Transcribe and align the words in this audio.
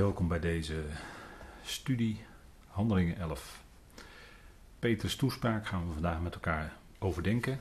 Welkom 0.00 0.28
bij 0.28 0.40
deze 0.40 0.84
studie 1.62 2.24
Handelingen 2.66 3.16
11. 3.16 3.64
Petrus 4.78 5.16
toespraak 5.16 5.66
gaan 5.66 5.86
we 5.86 5.92
vandaag 5.92 6.20
met 6.20 6.34
elkaar 6.34 6.76
overdenken. 6.98 7.60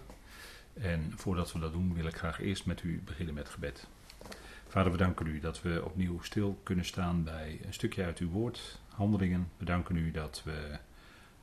En 0.73 1.13
voordat 1.15 1.51
we 1.51 1.59
dat 1.59 1.71
doen 1.71 1.93
wil 1.93 2.05
ik 2.05 2.15
graag 2.15 2.41
eerst 2.41 2.65
met 2.65 2.83
u 2.83 3.01
beginnen 3.05 3.33
met 3.33 3.49
gebed. 3.49 3.87
Vader, 4.67 4.91
we 4.91 4.97
danken 4.97 5.27
u 5.27 5.39
dat 5.39 5.61
we 5.61 5.85
opnieuw 5.85 6.21
stil 6.21 6.59
kunnen 6.63 6.85
staan 6.85 7.23
bij 7.23 7.59
een 7.65 7.73
stukje 7.73 8.03
uit 8.03 8.17
uw 8.17 8.29
woord, 8.29 8.79
Handelingen. 8.87 9.49
We 9.57 9.65
danken 9.65 9.95
u 9.95 10.11
dat 10.11 10.41
we 10.45 10.79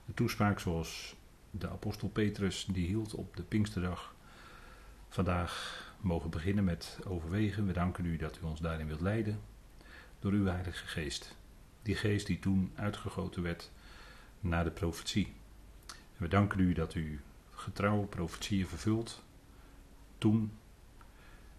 de 0.04 0.14
toespraak 0.14 0.61
zoals 0.61 1.17
de 1.50 1.68
apostel 1.68 2.08
Petrus 2.08 2.67
die 2.72 2.86
hield 2.86 3.14
op 3.14 3.36
de 3.36 3.43
Pinksterdag 3.43 4.14
vandaag 5.08 5.82
mogen 6.00 6.31
beginnen 6.31 6.64
met 6.64 6.99
overwegen. 7.07 7.67
We 7.67 7.72
danken 7.72 8.04
u 8.04 8.17
dat 8.17 8.39
u 8.43 8.46
ons 8.46 8.61
daarin 8.61 8.86
wilt 8.86 9.00
leiden 9.00 9.40
door 10.18 10.32
uw 10.32 10.44
Heilige 10.44 10.86
Geest. 10.86 11.36
Die 11.82 11.94
geest 11.94 12.26
die 12.26 12.38
toen 12.38 12.72
uitgegoten 12.75 13.43
werd 13.43 13.70
naar 14.40 14.64
de 14.64 14.70
profetie. 14.70 15.34
We 16.16 16.29
danken 16.29 16.61
u 16.61 16.72
dat 16.72 16.94
u 16.94 17.20
getrouwe 17.50 18.06
profetieën 18.06 18.66
vervult. 18.66 19.22
Toen 20.18 20.52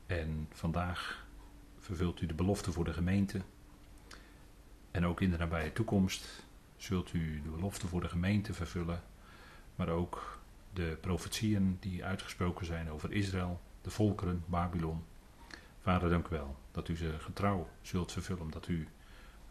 en 0.05 0.47
vandaag 0.52 1.25
vervult 1.80 2.21
u 2.21 2.25
de 2.25 2.33
belofte 2.33 2.71
voor 2.71 2.85
de 2.85 2.93
gemeente. 2.93 3.41
En 4.91 5.05
ook 5.05 5.21
in 5.21 5.31
de 5.31 5.38
nabije 5.38 5.73
toekomst 5.73 6.45
zult 6.77 7.13
u 7.13 7.41
de 7.41 7.49
belofte 7.49 7.88
voor 7.88 8.02
de 8.02 8.09
gemeente 8.09 8.53
vervullen. 8.53 9.03
Maar 9.75 9.89
ook 9.89 10.39
de 10.73 10.97
profetieën 11.02 11.77
die 11.80 12.05
uitgesproken 12.05 12.66
zijn 12.66 12.91
over 12.91 13.11
Israël, 13.11 13.61
de 13.81 13.89
volkeren, 13.89 14.44
Babylon. 14.47 15.03
Vader, 15.88 16.09
dank 16.09 16.27
u 16.27 16.30
wel 16.30 16.55
dat 16.72 16.88
u 16.88 16.98
ze 16.98 17.20
getrouw 17.20 17.70
zult 17.81 18.11
vervullen, 18.11 18.42
omdat 18.42 18.67
u 18.67 18.88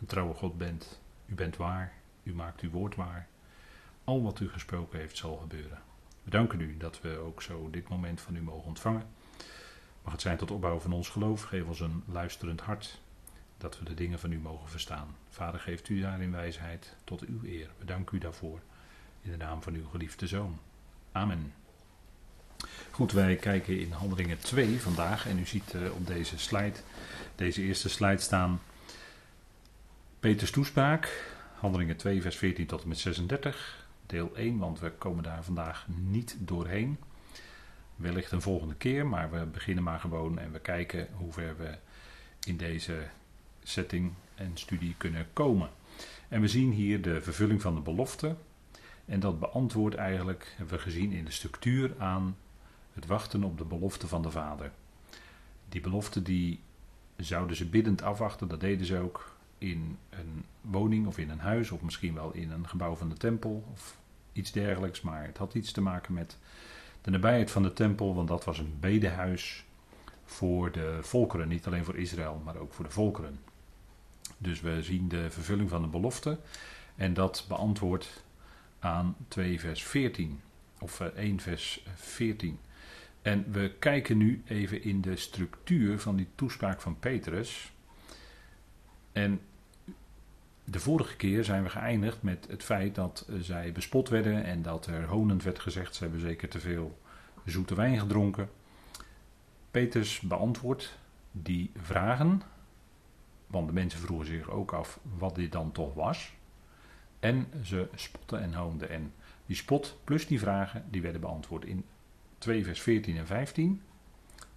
een 0.00 0.06
trouwe 0.06 0.34
God 0.34 0.58
bent. 0.58 1.00
U 1.26 1.34
bent 1.34 1.56
waar, 1.56 1.92
u 2.22 2.34
maakt 2.34 2.60
uw 2.60 2.70
woord 2.70 2.94
waar. 2.94 3.28
Al 4.04 4.22
wat 4.22 4.40
u 4.40 4.48
gesproken 4.48 4.98
heeft 4.98 5.16
zal 5.16 5.36
gebeuren. 5.36 5.82
We 6.22 6.30
danken 6.30 6.60
u 6.60 6.76
dat 6.76 7.00
we 7.00 7.18
ook 7.18 7.42
zo 7.42 7.70
dit 7.70 7.88
moment 7.88 8.20
van 8.20 8.36
u 8.36 8.42
mogen 8.42 8.66
ontvangen. 8.66 9.06
Mag 10.02 10.12
het 10.12 10.20
zijn 10.20 10.36
tot 10.36 10.50
opbouw 10.50 10.78
van 10.78 10.92
ons 10.92 11.08
geloof. 11.08 11.42
Geef 11.42 11.64
ons 11.64 11.80
een 11.80 12.02
luisterend 12.06 12.60
hart, 12.60 13.00
dat 13.58 13.78
we 13.78 13.84
de 13.84 13.94
dingen 13.94 14.18
van 14.18 14.32
u 14.32 14.38
mogen 14.38 14.68
verstaan. 14.68 15.16
Vader, 15.28 15.60
geeft 15.60 15.88
u 15.88 16.00
daarin 16.00 16.32
wijsheid 16.32 16.96
tot 17.04 17.20
uw 17.20 17.44
eer. 17.44 17.70
We 17.78 17.84
danken 17.84 18.16
u 18.16 18.20
daarvoor. 18.20 18.60
In 19.22 19.30
de 19.30 19.36
naam 19.36 19.62
van 19.62 19.74
uw 19.74 19.88
geliefde 19.88 20.26
zoon. 20.26 20.58
Amen. 21.12 21.52
Goed, 22.90 23.12
wij 23.12 23.36
kijken 23.36 23.80
in 23.80 23.92
Handelingen 23.92 24.38
2 24.38 24.80
vandaag 24.80 25.28
en 25.28 25.38
u 25.38 25.46
ziet 25.46 25.74
uh, 25.74 25.94
op 25.94 26.06
deze 26.06 26.38
slide, 26.38 26.76
deze 27.34 27.62
eerste 27.62 27.88
slide 27.88 28.18
staan 28.18 28.60
Peters 30.20 30.50
toespraak, 30.50 31.34
Handelingen 31.54 31.96
2 31.96 32.22
vers 32.22 32.36
14 32.36 32.66
tot 32.66 32.82
en 32.82 32.88
met 32.88 32.98
36, 32.98 33.86
deel 34.06 34.36
1, 34.36 34.58
want 34.58 34.80
we 34.80 34.90
komen 34.90 35.22
daar 35.22 35.44
vandaag 35.44 35.86
niet 35.88 36.36
doorheen. 36.38 36.98
Wellicht 37.96 38.32
een 38.32 38.42
volgende 38.42 38.74
keer, 38.74 39.06
maar 39.06 39.30
we 39.30 39.46
beginnen 39.46 39.84
maar 39.84 40.00
gewoon 40.00 40.38
en 40.38 40.52
we 40.52 40.58
kijken 40.58 41.08
hoe 41.12 41.32
ver 41.32 41.56
we 41.56 41.78
in 42.46 42.56
deze 42.56 43.08
setting 43.62 44.12
en 44.34 44.50
studie 44.54 44.94
kunnen 44.98 45.26
komen. 45.32 45.70
En 46.28 46.40
we 46.40 46.48
zien 46.48 46.70
hier 46.70 47.02
de 47.02 47.22
vervulling 47.22 47.62
van 47.62 47.74
de 47.74 47.80
belofte. 47.80 48.36
En 49.04 49.20
dat 49.20 49.40
beantwoordt 49.40 49.96
eigenlijk, 49.96 50.54
hebben 50.56 50.76
we 50.76 50.82
gezien 50.82 51.12
in 51.12 51.24
de 51.24 51.30
structuur 51.30 51.94
aan 51.98 52.36
het 52.96 53.06
wachten 53.06 53.44
op 53.44 53.58
de 53.58 53.64
belofte 53.64 54.08
van 54.08 54.22
de 54.22 54.30
Vader. 54.30 54.70
Die 55.68 55.80
belofte 55.80 56.22
die 56.22 56.60
zouden 57.16 57.56
ze 57.56 57.66
biddend 57.66 58.02
afwachten, 58.02 58.48
dat 58.48 58.60
deden 58.60 58.86
ze 58.86 58.98
ook 58.98 59.36
in 59.58 59.98
een 60.10 60.44
woning 60.60 61.06
of 61.06 61.18
in 61.18 61.30
een 61.30 61.38
huis 61.38 61.70
of 61.70 61.82
misschien 61.82 62.14
wel 62.14 62.32
in 62.32 62.50
een 62.50 62.68
gebouw 62.68 62.94
van 62.94 63.08
de 63.08 63.16
tempel 63.16 63.64
of 63.72 63.96
iets 64.32 64.52
dergelijks. 64.52 65.00
Maar 65.00 65.24
het 65.24 65.38
had 65.38 65.54
iets 65.54 65.72
te 65.72 65.80
maken 65.80 66.14
met 66.14 66.38
de 67.02 67.10
nabijheid 67.10 67.50
van 67.50 67.62
de 67.62 67.72
tempel, 67.72 68.14
want 68.14 68.28
dat 68.28 68.44
was 68.44 68.58
een 68.58 68.76
bedehuis 68.80 69.64
voor 70.24 70.72
de 70.72 70.98
volkeren, 71.00 71.48
niet 71.48 71.66
alleen 71.66 71.84
voor 71.84 71.96
Israël, 71.96 72.42
maar 72.44 72.56
ook 72.56 72.72
voor 72.72 72.84
de 72.84 72.90
volkeren. 72.90 73.38
Dus 74.38 74.60
we 74.60 74.82
zien 74.82 75.08
de 75.08 75.30
vervulling 75.30 75.68
van 75.68 75.82
de 75.82 75.88
belofte 75.88 76.38
en 76.94 77.14
dat 77.14 77.44
beantwoordt 77.48 78.24
aan 78.78 79.16
2 79.28 79.60
vers 79.60 79.84
14 79.84 80.40
of 80.78 81.00
1 81.00 81.40
vers 81.40 81.84
14. 81.94 82.58
En 83.26 83.52
we 83.52 83.72
kijken 83.78 84.16
nu 84.16 84.42
even 84.44 84.82
in 84.82 85.00
de 85.00 85.16
structuur 85.16 85.98
van 86.00 86.16
die 86.16 86.28
toespraak 86.34 86.80
van 86.80 86.98
Petrus. 86.98 87.72
En 89.12 89.40
de 90.64 90.80
vorige 90.80 91.16
keer 91.16 91.44
zijn 91.44 91.62
we 91.62 91.68
geëindigd 91.68 92.22
met 92.22 92.46
het 92.48 92.62
feit 92.62 92.94
dat 92.94 93.28
zij 93.40 93.72
bespot 93.72 94.08
werden 94.08 94.44
en 94.44 94.62
dat 94.62 94.86
er 94.86 95.06
honend 95.06 95.42
werd 95.42 95.58
gezegd: 95.58 95.94
ze 95.94 96.02
hebben 96.02 96.20
zeker 96.20 96.48
te 96.48 96.60
veel 96.60 96.98
zoete 97.44 97.74
wijn 97.74 97.98
gedronken. 97.98 98.48
Petrus 99.70 100.20
beantwoordt 100.20 100.98
die 101.32 101.70
vragen, 101.76 102.42
want 103.46 103.66
de 103.66 103.74
mensen 103.74 104.00
vroegen 104.00 104.26
zich 104.26 104.50
ook 104.50 104.72
af 104.72 105.00
wat 105.18 105.34
dit 105.34 105.52
dan 105.52 105.72
toch 105.72 105.94
was. 105.94 106.32
En 107.20 107.46
ze 107.62 107.88
spotten 107.94 108.40
en 108.40 108.54
hoonden. 108.54 108.90
En 108.90 109.12
die 109.46 109.56
spot 109.56 109.98
plus 110.04 110.26
die 110.26 110.38
vragen, 110.38 110.84
die 110.90 111.02
werden 111.02 111.20
beantwoord 111.20 111.64
in 111.64 111.84
2 112.38 112.64
vers 112.64 112.80
14 112.80 113.16
en 113.16 113.26
15, 113.26 113.82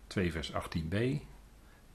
2 0.07 0.31
vers 0.31 0.51
18b, 0.51 0.97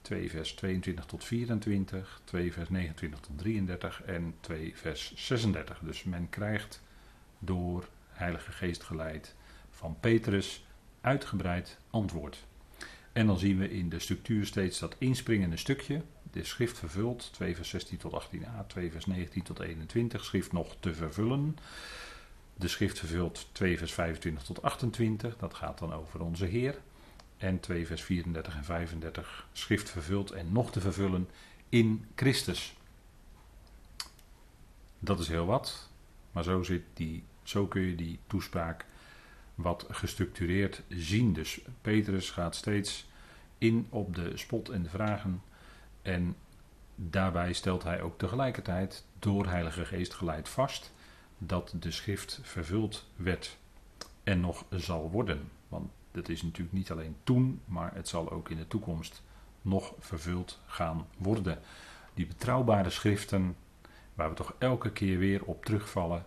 2 0.03 0.31
vers 0.31 0.53
22 0.53 1.05
tot 1.05 1.25
24, 1.25 2.21
2 2.25 2.53
vers 2.53 2.69
29 2.69 3.21
tot 3.21 3.39
33 3.39 4.03
en 4.03 4.35
2 4.41 4.73
vers 4.77 5.13
36. 5.17 5.79
Dus 5.79 6.05
men 6.05 6.29
krijgt 6.29 6.83
door 7.39 7.89
Heilige 8.09 8.53
Geest 8.53 8.83
geleid 8.83 9.35
van 9.71 9.97
Petrus 10.01 10.65
uitgebreid 11.01 11.79
antwoord. 11.91 12.47
En 13.13 13.27
dan 13.27 13.39
zien 13.39 13.59
we 13.59 13.71
in 13.71 13.89
de 13.89 13.99
structuur 13.99 14.47
steeds 14.47 14.79
dat 14.79 14.97
inspringende 14.99 15.57
stukje. 15.57 16.03
De 16.33 16.45
schrift 16.45 16.79
vervult, 16.79 17.33
2 17.33 17.57
vers 17.57 17.69
16 17.69 17.99
tot 17.99 18.25
18a, 18.25 18.67
2 18.67 18.91
vers 18.91 19.07
19 19.07 19.43
tot 19.43 19.61
21, 19.61 20.25
schrift 20.25 20.53
nog 20.53 20.77
te 20.81 20.95
vervullen. 20.95 21.57
De 22.57 22.69
schrift 22.69 22.99
vervult 22.99 23.49
2 23.53 23.79
vers 23.79 23.93
25 23.93 24.45
tot 24.45 24.63
28, 24.63 25.37
dat 25.37 25.55
gaat 25.55 25.79
dan 25.79 25.93
over 25.93 26.21
onze 26.21 26.45
Heer. 26.45 26.79
En 27.37 27.61
2 27.61 27.87
vers 27.87 28.03
34 28.03 28.57
en 28.57 28.65
35, 28.65 29.47
schrift 29.53 29.91
vervult 29.91 30.31
en 30.31 30.53
nog 30.53 30.71
te 30.73 30.81
vervullen 30.81 31.29
in 31.69 32.05
Christus. 32.15 32.77
Dat 34.99 35.21
is 35.21 35.29
heel 35.29 35.47
wat, 35.47 35.89
maar 36.33 36.45
zo, 36.45 36.63
zit 36.63 36.83
die, 36.95 37.25
zo 37.43 37.67
kun 37.67 37.83
je 37.83 37.95
die 37.95 38.19
toespraak 38.27 38.85
wat 39.55 39.87
gestructureerd 39.91 40.83
zien. 40.89 41.33
Dus 41.33 41.61
Petrus 41.81 42.31
gaat 42.31 42.57
steeds 42.57 43.07
in 43.59 43.87
op 43.89 44.15
de 44.15 44.37
spot 44.37 44.69
en 44.69 44.83
de 44.83 44.89
vragen. 44.89 45.43
En 46.03 46.37
daarbij 46.95 47.53
stelt 47.53 47.83
hij 47.83 48.03
ook 48.03 48.19
tegelijkertijd 48.19 49.05
door 49.19 49.47
Heilige 49.47 49.85
Geest 49.85 50.15
geleid 50.15 50.49
vast 50.49 50.93
dat 51.47 51.75
de 51.81 51.91
schrift 51.91 52.41
vervuld 52.43 53.07
werd 53.17 53.59
en 54.23 54.41
nog 54.41 54.65
zal 54.71 55.11
worden. 55.11 55.51
Want 55.69 55.91
dat 56.11 56.29
is 56.29 56.43
natuurlijk 56.43 56.77
niet 56.77 56.91
alleen 56.91 57.17
toen, 57.23 57.61
maar 57.65 57.95
het 57.95 58.09
zal 58.09 58.31
ook 58.31 58.51
in 58.51 58.57
de 58.57 58.69
toekomst 58.69 59.23
nog 59.63 59.95
vervuld 59.99 60.61
gaan 60.67 61.07
worden. 61.19 61.59
Die 62.15 62.27
betrouwbare 62.27 62.91
schriften, 62.91 63.57
waar 64.15 64.29
we 64.29 64.35
toch 64.35 64.55
elke 64.59 64.93
keer 64.93 65.19
weer 65.19 65.45
op 65.45 65.65
terugvallen. 65.65 66.27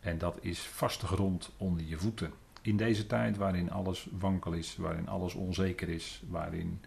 En 0.00 0.18
dat 0.18 0.38
is 0.40 0.60
vaste 0.60 1.06
grond 1.06 1.52
onder 1.56 1.84
je 1.86 1.98
voeten. 1.98 2.32
In 2.62 2.76
deze 2.76 3.06
tijd 3.06 3.36
waarin 3.36 3.70
alles 3.70 4.08
wankel 4.18 4.52
is, 4.52 4.76
waarin 4.76 5.08
alles 5.08 5.34
onzeker 5.34 5.88
is, 5.88 6.22
waarin 6.28 6.80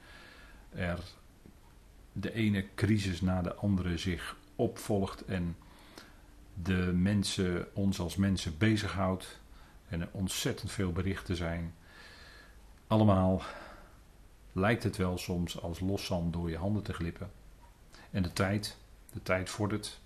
er 0.70 1.00
de 2.12 2.34
ene 2.34 2.66
crisis 2.76 3.22
na 3.22 3.42
de 3.42 3.56
andere 3.56 3.98
zich 3.98 4.38
opvolgt 4.56 5.26
en 5.26 5.56
de 6.64 6.92
mensen, 6.94 7.76
ons 7.76 8.00
als 8.00 8.16
mensen 8.16 8.58
bezighoudt. 8.58 9.40
En 9.88 10.02
er 10.02 10.10
ontzettend 10.12 10.72
veel 10.72 10.92
berichten 10.92 11.36
zijn. 11.36 11.74
Allemaal 12.88 13.42
lijkt 14.52 14.84
het 14.84 14.98
wel 14.98 15.18
soms 15.18 15.62
als 15.62 15.80
loszand 15.80 16.34
door 16.34 16.50
je 16.50 16.58
handen 16.58 16.84
te 16.84 16.94
glippen. 16.94 17.32
En 18.12 18.24
de 18.24 18.34
tijd, 18.34 18.78
de 19.14 19.22
tijd 19.22 19.50
vordert. 19.50 20.02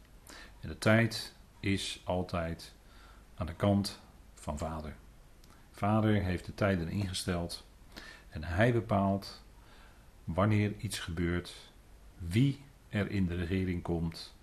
En 0.59 0.69
de 0.69 0.77
tijd 0.77 1.35
is 1.59 2.01
altijd 2.03 2.73
aan 3.35 3.45
de 3.45 3.55
kant 3.55 3.99
van 4.33 4.57
vader. 4.57 4.95
Vader 5.71 6.23
heeft 6.23 6.45
de 6.45 6.53
tijden 6.53 6.89
ingesteld 6.89 7.65
en 8.29 8.43
hij 8.43 8.73
bepaalt 8.73 9.43
wanneer 10.23 10.73
iets 10.77 10.99
gebeurt, 10.99 11.53
wie 12.17 12.61
er 12.89 13.11
in 13.11 13.25
de 13.25 13.35
regering 13.35 13.81
komt 13.81 14.35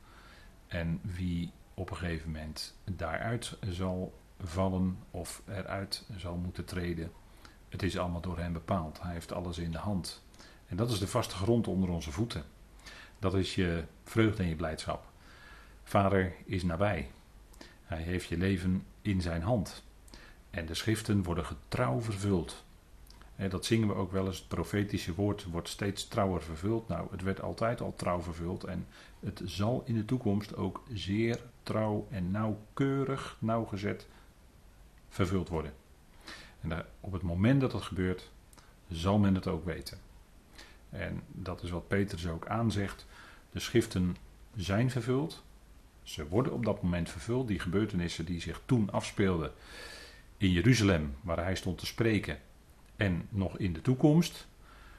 en 0.66 1.00
wie 1.02 1.52
op 1.74 1.90
een 1.90 1.96
gegeven 1.96 2.30
moment 2.30 2.74
daaruit 2.84 3.56
zal 3.68 4.18
vallen 4.40 4.98
of 5.10 5.42
eruit 5.48 6.06
zal 6.16 6.36
moeten 6.36 6.64
treden. 6.64 7.12
Het 7.68 7.82
is 7.82 7.98
allemaal 7.98 8.20
door 8.20 8.38
hem 8.38 8.52
bepaald. 8.52 9.02
Hij 9.02 9.12
heeft 9.12 9.32
alles 9.32 9.58
in 9.58 9.70
de 9.70 9.78
hand. 9.78 10.22
En 10.66 10.76
dat 10.76 10.90
is 10.90 10.98
de 10.98 11.06
vaste 11.06 11.34
grond 11.34 11.68
onder 11.68 11.90
onze 11.90 12.10
voeten. 12.10 12.44
Dat 13.18 13.34
is 13.34 13.54
je 13.54 13.84
vreugde 14.04 14.42
en 14.42 14.48
je 14.48 14.56
blijdschap. 14.56 15.06
Vader 15.82 16.32
is 16.44 16.62
nabij. 16.62 17.10
Hij 17.82 18.02
heeft 18.02 18.28
je 18.28 18.36
leven 18.36 18.86
in 19.02 19.20
zijn 19.20 19.42
hand. 19.42 19.84
En 20.50 20.66
de 20.66 20.74
schriften 20.74 21.22
worden 21.22 21.44
getrouw 21.44 22.00
vervuld. 22.00 22.64
Dat 23.48 23.64
zingen 23.64 23.88
we 23.88 23.94
ook 23.94 24.12
wel 24.12 24.26
eens. 24.26 24.38
Het 24.38 24.48
profetische 24.48 25.14
woord 25.14 25.44
wordt 25.44 25.68
steeds 25.68 26.08
trouwer 26.08 26.42
vervuld. 26.42 26.88
Nou, 26.88 27.08
het 27.10 27.22
werd 27.22 27.42
altijd 27.42 27.80
al 27.80 27.94
trouw 27.94 28.22
vervuld. 28.22 28.64
En 28.64 28.86
het 29.20 29.42
zal 29.44 29.82
in 29.86 29.94
de 29.94 30.04
toekomst 30.04 30.56
ook 30.56 30.82
zeer 30.92 31.40
trouw 31.62 32.06
en 32.10 32.30
nauwkeurig, 32.30 33.36
nauwgezet 33.38 34.06
vervuld 35.08 35.48
worden. 35.48 35.72
En 36.60 36.86
op 37.00 37.12
het 37.12 37.22
moment 37.22 37.60
dat 37.60 37.70
dat 37.70 37.82
gebeurt, 37.82 38.30
zal 38.88 39.18
men 39.18 39.34
het 39.34 39.46
ook 39.46 39.64
weten. 39.64 39.98
En 40.90 41.22
dat 41.28 41.62
is 41.62 41.70
wat 41.70 41.88
Petrus 41.88 42.28
ook 42.28 42.46
aanzegt. 42.46 43.06
De 43.50 43.60
schriften 43.60 44.16
zijn 44.56 44.90
vervuld. 44.90 45.42
Ze 46.02 46.28
worden 46.28 46.52
op 46.52 46.64
dat 46.64 46.82
moment 46.82 47.10
vervuld. 47.10 47.48
Die 47.48 47.58
gebeurtenissen 47.58 48.24
die 48.24 48.40
zich 48.40 48.60
toen 48.64 48.90
afspeelden 48.90 49.52
in 50.36 50.50
Jeruzalem, 50.50 51.14
waar 51.20 51.44
hij 51.44 51.54
stond 51.54 51.78
te 51.78 51.86
spreken, 51.86 52.38
en 53.00 53.28
nog 53.28 53.58
in 53.58 53.72
de 53.72 53.80
toekomst, 53.80 54.46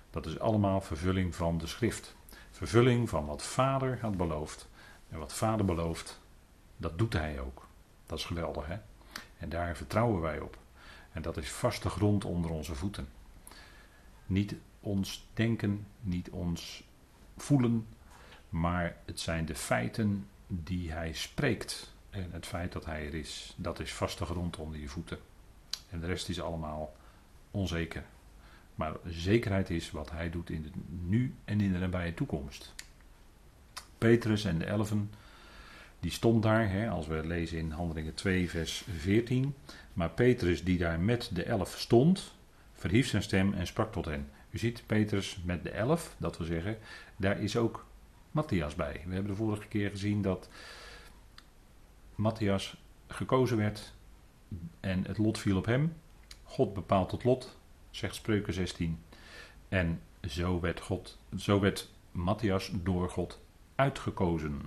dat 0.10 0.26
is 0.26 0.40
allemaal 0.40 0.82
vervulling 0.82 1.36
van 1.36 1.58
de 1.58 1.68
schrift. 1.68 2.16
Vervulling 2.52 3.10
van 3.10 3.26
wat 3.26 3.44
Vader 3.44 4.00
had 4.02 4.18
beloofd. 4.18 4.70
En 5.10 5.20
wat 5.20 5.34
Vader 5.34 5.66
belooft, 5.66 6.20
dat 6.78 6.98
doet 6.98 7.14
hij 7.14 7.40
ook. 7.40 7.68
Dat 8.06 8.18
is 8.18 8.26
geweldig, 8.26 8.66
hè? 8.66 8.78
En 9.38 9.50
daar 9.50 9.76
vertrouwen 9.76 10.22
wij 10.22 10.40
op. 10.40 10.58
En 11.12 11.22
dat 11.22 11.38
is 11.38 11.52
vaste 11.52 11.90
grond 11.90 12.26
onder 12.26 12.52
onze 12.52 12.76
voeten. 12.76 13.08
Niet 14.26 14.56
ons 14.80 15.28
denken, 15.34 15.88
niet 16.00 16.30
ons 16.30 16.84
voelen, 17.38 17.88
maar 18.50 18.98
het 19.06 19.20
zijn 19.20 19.46
de 19.46 19.56
feiten 19.56 20.28
die 20.48 20.92
hij 20.92 21.14
spreekt. 21.14 21.94
En 22.10 22.30
het 22.32 22.46
feit 22.46 22.72
dat 22.72 22.86
hij 22.86 23.06
er 23.06 23.14
is, 23.14 23.54
dat 23.58 23.80
is 23.80 23.94
vaste 23.94 24.26
grond 24.26 24.58
onder 24.58 24.80
je 24.80 24.90
voeten. 24.90 25.20
En 25.90 26.00
de 26.00 26.08
rest 26.08 26.30
is 26.30 26.42
allemaal 26.42 26.94
onzeker. 27.52 28.04
Maar 28.76 28.94
zekerheid 29.06 29.70
is 29.70 29.92
wat 29.92 30.12
hij 30.12 30.30
doet 30.30 30.50
in 30.50 30.64
het 30.64 30.74
nu 31.08 31.34
en 31.46 31.62
in 31.62 31.72
de 31.72 31.80
nabije 31.80 32.14
toekomst. 32.14 32.74
Petrus 33.98 34.46
en 34.46 34.58
de 34.58 34.66
elfen, 34.66 35.12
die 36.00 36.12
stond 36.12 36.44
daar, 36.44 36.70
hè, 36.70 36.90
als 36.90 37.08
we 37.08 37.28
lezen 37.28 37.58
in 37.58 37.72
Handelingen 37.72 38.14
2, 38.14 38.50
vers 38.50 38.86
14. 38.98 39.56
Maar 39.94 40.10
Petrus, 40.10 40.64
die 40.64 40.78
daar 40.78 41.00
met 41.00 41.30
de 41.34 41.44
elf 41.44 41.78
stond, 41.78 42.36
verhief 42.74 43.08
zijn 43.08 43.24
stem 43.24 43.54
en 43.54 43.68
sprak 43.68 43.92
tot 43.92 44.06
hen. 44.06 44.30
U 44.50 44.58
ziet, 44.58 44.84
Petrus 44.86 45.40
met 45.44 45.64
de 45.64 45.70
elf, 45.70 46.16
dat 46.18 46.38
wil 46.38 46.48
zeggen, 46.48 46.78
daar 47.16 47.40
is 47.40 47.58
ook 47.58 47.86
Matthias 48.32 48.76
bij. 48.76 49.02
We 49.06 49.14
hebben 49.14 49.32
de 49.32 49.38
vorige 49.38 49.68
keer 49.68 49.90
gezien 49.90 50.22
dat 50.22 50.50
Matthias 52.16 52.78
gekozen 53.08 53.58
werd 53.58 53.94
en 54.80 55.04
het 55.08 55.18
lot 55.18 55.40
viel 55.40 55.58
op 55.58 55.66
hem. 55.66 55.94
God 56.52 56.74
bepaalt 56.74 57.12
het 57.12 57.24
lot, 57.24 57.58
zegt 57.90 58.16
Spreuken 58.16 58.54
16. 58.54 59.00
En 59.70 60.02
zo 60.28 60.60
werd, 60.60 60.80
God, 60.80 61.18
zo 61.38 61.60
werd 61.60 61.92
Matthias 62.12 62.72
door 62.74 63.10
God 63.10 63.40
uitgekozen. 63.76 64.62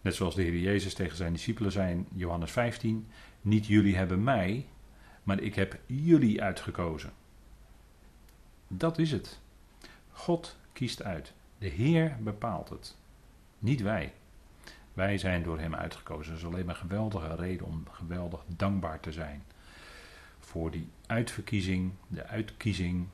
Net 0.00 0.14
zoals 0.14 0.34
de 0.34 0.42
Heer 0.42 0.58
Jezus 0.58 0.94
tegen 0.94 1.16
zijn 1.16 1.32
discipelen 1.32 1.72
zei 1.72 1.92
in 1.92 2.06
Johannes 2.14 2.50
15: 2.50 3.08
Niet 3.40 3.66
jullie 3.66 3.96
hebben 3.96 4.24
mij, 4.24 4.66
maar 5.22 5.40
ik 5.40 5.54
heb 5.54 5.78
jullie 5.86 6.42
uitgekozen. 6.42 7.12
Dat 8.68 8.98
is 8.98 9.10
het. 9.10 9.40
God 10.12 10.56
kiest 10.72 11.02
uit. 11.02 11.32
De 11.58 11.68
Heer 11.68 12.16
bepaalt 12.20 12.68
het. 12.68 12.96
Niet 13.58 13.80
wij. 13.80 14.12
Wij 14.92 15.18
zijn 15.18 15.42
door 15.42 15.58
Hem 15.58 15.74
uitgekozen. 15.74 16.32
Dat 16.32 16.40
is 16.40 16.46
alleen 16.46 16.66
maar 16.66 16.74
een 16.74 16.80
geweldige 16.80 17.34
reden 17.34 17.66
om 17.66 17.84
geweldig 17.90 18.44
dankbaar 18.46 19.00
te 19.00 19.12
zijn. 19.12 19.42
Voor 20.38 20.70
die 20.70 20.88
uitverkiezing, 21.06 21.92
de 22.08 22.26
uitkiezing 22.26 23.06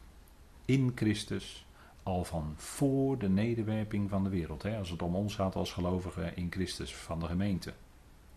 in 0.65 0.93
Christus. 0.95 1.67
Al 2.03 2.25
van 2.25 2.55
voor 2.57 3.19
de 3.19 3.29
nederwerping 3.29 4.11
van 4.11 4.25
de 4.25 4.31
wereld. 4.31 4.63
Hè, 4.63 4.79
als 4.79 4.91
het 4.91 5.03
om 5.03 5.15
ons 5.15 5.35
gaat 5.35 5.55
als 5.55 5.73
gelovigen 5.73 6.37
in 6.37 6.51
Christus 6.51 6.95
van 6.95 7.21
de 7.21 7.27
gemeente. 7.27 7.73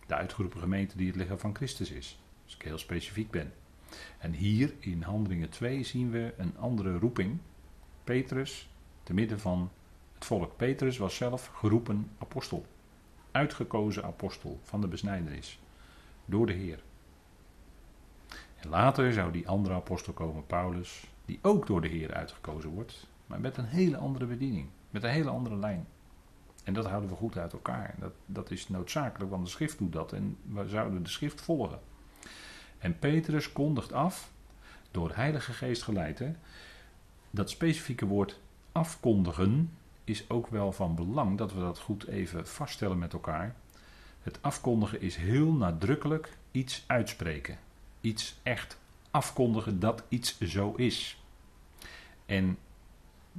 De 0.07 0.15
uitgeroepen 0.15 0.59
gemeente 0.59 0.97
die 0.97 1.07
het 1.07 1.15
lichaam 1.15 1.39
van 1.39 1.55
Christus 1.55 1.91
is. 1.91 2.19
Als 2.43 2.55
ik 2.55 2.61
heel 2.61 2.77
specifiek 2.77 3.31
ben. 3.31 3.53
En 4.17 4.33
hier 4.33 4.73
in 4.79 5.01
Handelingen 5.01 5.49
2 5.49 5.83
zien 5.83 6.11
we 6.11 6.33
een 6.37 6.57
andere 6.57 6.97
roeping. 6.97 7.37
Petrus, 8.03 8.69
te 9.03 9.13
midden 9.13 9.39
van 9.39 9.71
het 10.13 10.25
volk. 10.25 10.57
Petrus 10.57 10.97
was 10.97 11.15
zelf 11.15 11.47
geroepen 11.53 12.09
apostel. 12.17 12.65
Uitgekozen 13.31 14.03
apostel 14.03 14.59
van 14.63 14.81
de 14.81 14.87
besnijdenis. 14.87 15.59
Door 16.25 16.45
de 16.45 16.53
Heer. 16.53 16.79
Later 18.69 19.13
zou 19.13 19.31
die 19.31 19.47
andere 19.47 19.75
apostel 19.75 20.13
komen, 20.13 20.45
Paulus, 20.45 21.07
die 21.25 21.39
ook 21.41 21.67
door 21.67 21.81
de 21.81 21.87
Heer 21.87 22.13
uitgekozen 22.13 22.69
wordt, 22.69 23.07
maar 23.27 23.39
met 23.39 23.57
een 23.57 23.65
hele 23.65 23.97
andere 23.97 24.25
bediening, 24.25 24.67
met 24.89 25.03
een 25.03 25.09
hele 25.09 25.29
andere 25.29 25.55
lijn. 25.55 25.87
En 26.63 26.73
dat 26.73 26.85
houden 26.85 27.09
we 27.09 27.15
goed 27.15 27.37
uit 27.37 27.53
elkaar. 27.53 27.95
Dat, 27.99 28.13
dat 28.25 28.51
is 28.51 28.69
noodzakelijk, 28.69 29.31
want 29.31 29.45
de 29.45 29.51
schrift 29.51 29.77
doet 29.77 29.93
dat 29.93 30.13
en 30.13 30.37
we 30.41 30.67
zouden 30.67 31.03
de 31.03 31.09
schrift 31.09 31.41
volgen. 31.41 31.79
En 32.77 32.99
Petrus 32.99 33.51
kondigt 33.51 33.93
af, 33.93 34.31
door 34.91 35.11
Heilige 35.15 35.53
Geest 35.53 35.83
geleid, 35.83 36.23
dat 37.31 37.49
specifieke 37.49 38.05
woord 38.05 38.39
afkondigen 38.71 39.71
is 40.03 40.29
ook 40.29 40.47
wel 40.47 40.71
van 40.71 40.95
belang 40.95 41.37
dat 41.37 41.53
we 41.53 41.59
dat 41.59 41.79
goed 41.79 42.07
even 42.07 42.47
vaststellen 42.47 42.97
met 42.97 43.13
elkaar. 43.13 43.55
Het 44.21 44.37
afkondigen 44.41 45.01
is 45.01 45.15
heel 45.15 45.51
nadrukkelijk 45.51 46.37
iets 46.51 46.83
uitspreken. 46.87 47.57
Iets 48.05 48.35
echt 48.43 48.77
afkondigen 49.11 49.79
dat 49.79 50.03
iets 50.09 50.39
zo 50.41 50.73
is. 50.73 51.17
En 52.25 52.57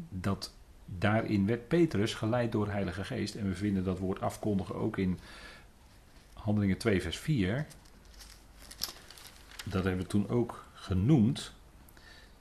dat 0.08 0.54
daarin 0.84 1.46
werd 1.46 1.68
Petrus 1.68 2.14
geleid 2.14 2.52
door 2.52 2.68
Heilige 2.68 3.04
Geest. 3.04 3.34
En 3.34 3.48
we 3.48 3.54
vinden 3.54 3.84
dat 3.84 3.98
woord 3.98 4.20
afkondigen 4.20 4.74
ook 4.74 4.96
in 4.96 5.18
Handelingen 6.32 6.78
2, 6.78 7.02
vers 7.02 7.18
4 7.18 7.66
dat 9.70 9.84
hebben 9.84 10.02
we 10.02 10.08
toen 10.08 10.28
ook 10.28 10.64
genoemd. 10.74 11.52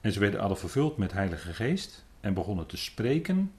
En 0.00 0.12
ze 0.12 0.20
werden 0.20 0.40
alle 0.40 0.56
vervuld 0.56 0.96
met 0.96 1.12
Heilige 1.12 1.54
Geest 1.54 2.04
en 2.20 2.34
begonnen 2.34 2.66
te 2.66 2.76
spreken 2.76 3.52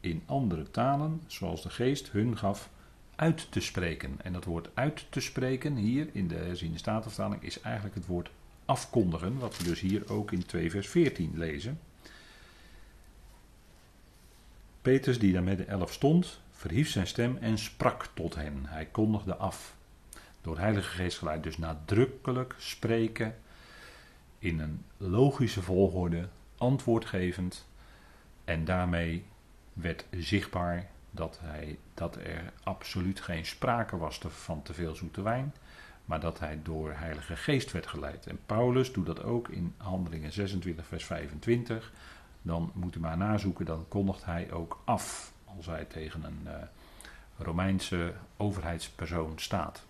in 0.00 0.22
andere 0.26 0.70
talen, 0.70 1.22
zoals 1.26 1.62
de 1.62 1.70
Geest 1.70 2.10
hun 2.10 2.38
gaf 2.38 2.70
uit 3.18 3.46
te 3.50 3.60
spreken. 3.60 4.16
En 4.22 4.32
dat 4.32 4.44
woord 4.44 4.68
uit 4.74 5.06
te 5.10 5.20
spreken 5.20 5.76
hier 5.76 6.08
in 6.12 6.28
de 6.28 6.34
herziende 6.34 6.78
statenvertaling 6.78 7.42
is 7.42 7.60
eigenlijk 7.60 7.94
het 7.94 8.06
woord 8.06 8.30
afkondigen, 8.64 9.38
wat 9.38 9.56
we 9.56 9.64
dus 9.64 9.80
hier 9.80 10.12
ook 10.12 10.32
in 10.32 10.46
2 10.46 10.70
vers 10.70 10.88
14 10.88 11.32
lezen. 11.34 11.80
Petrus, 14.82 15.18
die 15.18 15.32
daar 15.32 15.42
met 15.42 15.58
de 15.58 15.64
elf 15.64 15.92
stond, 15.92 16.40
verhief 16.50 16.90
zijn 16.90 17.06
stem 17.06 17.36
en 17.36 17.58
sprak 17.58 18.08
tot 18.14 18.34
hen. 18.34 18.62
Hij 18.66 18.86
kondigde 18.86 19.36
af 19.36 19.76
door 20.40 20.58
Heilige 20.58 20.88
Geest 20.88 21.18
geleid, 21.18 21.42
dus 21.42 21.58
nadrukkelijk 21.58 22.54
spreken 22.58 23.36
in 24.38 24.60
een 24.60 24.84
logische 24.96 25.62
volgorde, 25.62 26.28
antwoordgevend. 26.56 27.66
En 28.44 28.64
daarmee 28.64 29.24
werd 29.72 30.04
zichtbaar 30.10 30.90
dat, 31.18 31.38
hij, 31.42 31.78
dat 31.94 32.16
er 32.16 32.52
absoluut 32.62 33.20
geen 33.20 33.46
sprake 33.46 33.96
was 33.96 34.20
van 34.28 34.62
te 34.62 34.74
veel 34.74 34.94
zoete 34.94 35.22
wijn, 35.22 35.54
maar 36.04 36.20
dat 36.20 36.38
hij 36.38 36.60
door 36.62 36.92
Heilige 36.92 37.36
Geest 37.36 37.72
werd 37.72 37.86
geleid. 37.86 38.26
En 38.26 38.38
Paulus 38.46 38.92
doet 38.92 39.06
dat 39.06 39.22
ook 39.22 39.48
in 39.48 39.74
Handelingen 39.76 40.32
26, 40.32 40.86
vers 40.86 41.04
25. 41.04 41.92
Dan 42.42 42.70
moet 42.74 42.94
u 42.94 43.00
maar 43.00 43.16
nazoeken, 43.16 43.64
dan 43.64 43.84
kondigt 43.88 44.24
hij 44.24 44.52
ook 44.52 44.80
af 44.84 45.32
als 45.56 45.66
hij 45.66 45.84
tegen 45.84 46.24
een 46.24 46.40
uh, 46.44 46.52
Romeinse 47.36 48.12
overheidspersoon 48.36 49.38
staat. 49.38 49.84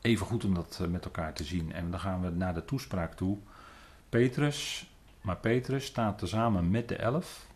Even 0.00 0.26
goed 0.26 0.44
om 0.44 0.54
dat 0.54 0.78
eh, 0.82 0.86
met 0.86 1.04
elkaar 1.04 1.32
te 1.32 1.44
zien. 1.44 1.72
En 1.72 1.90
dan 1.90 2.00
gaan 2.00 2.20
we 2.20 2.30
naar 2.30 2.54
de 2.54 2.64
toespraak 2.64 3.14
toe. 3.14 3.38
Petrus, 4.08 4.90
maar 5.20 5.36
Petrus 5.36 5.84
staat 5.84 6.18
tezamen 6.18 6.70
met 6.70 6.88
de 6.88 6.96
elf, 6.96 7.50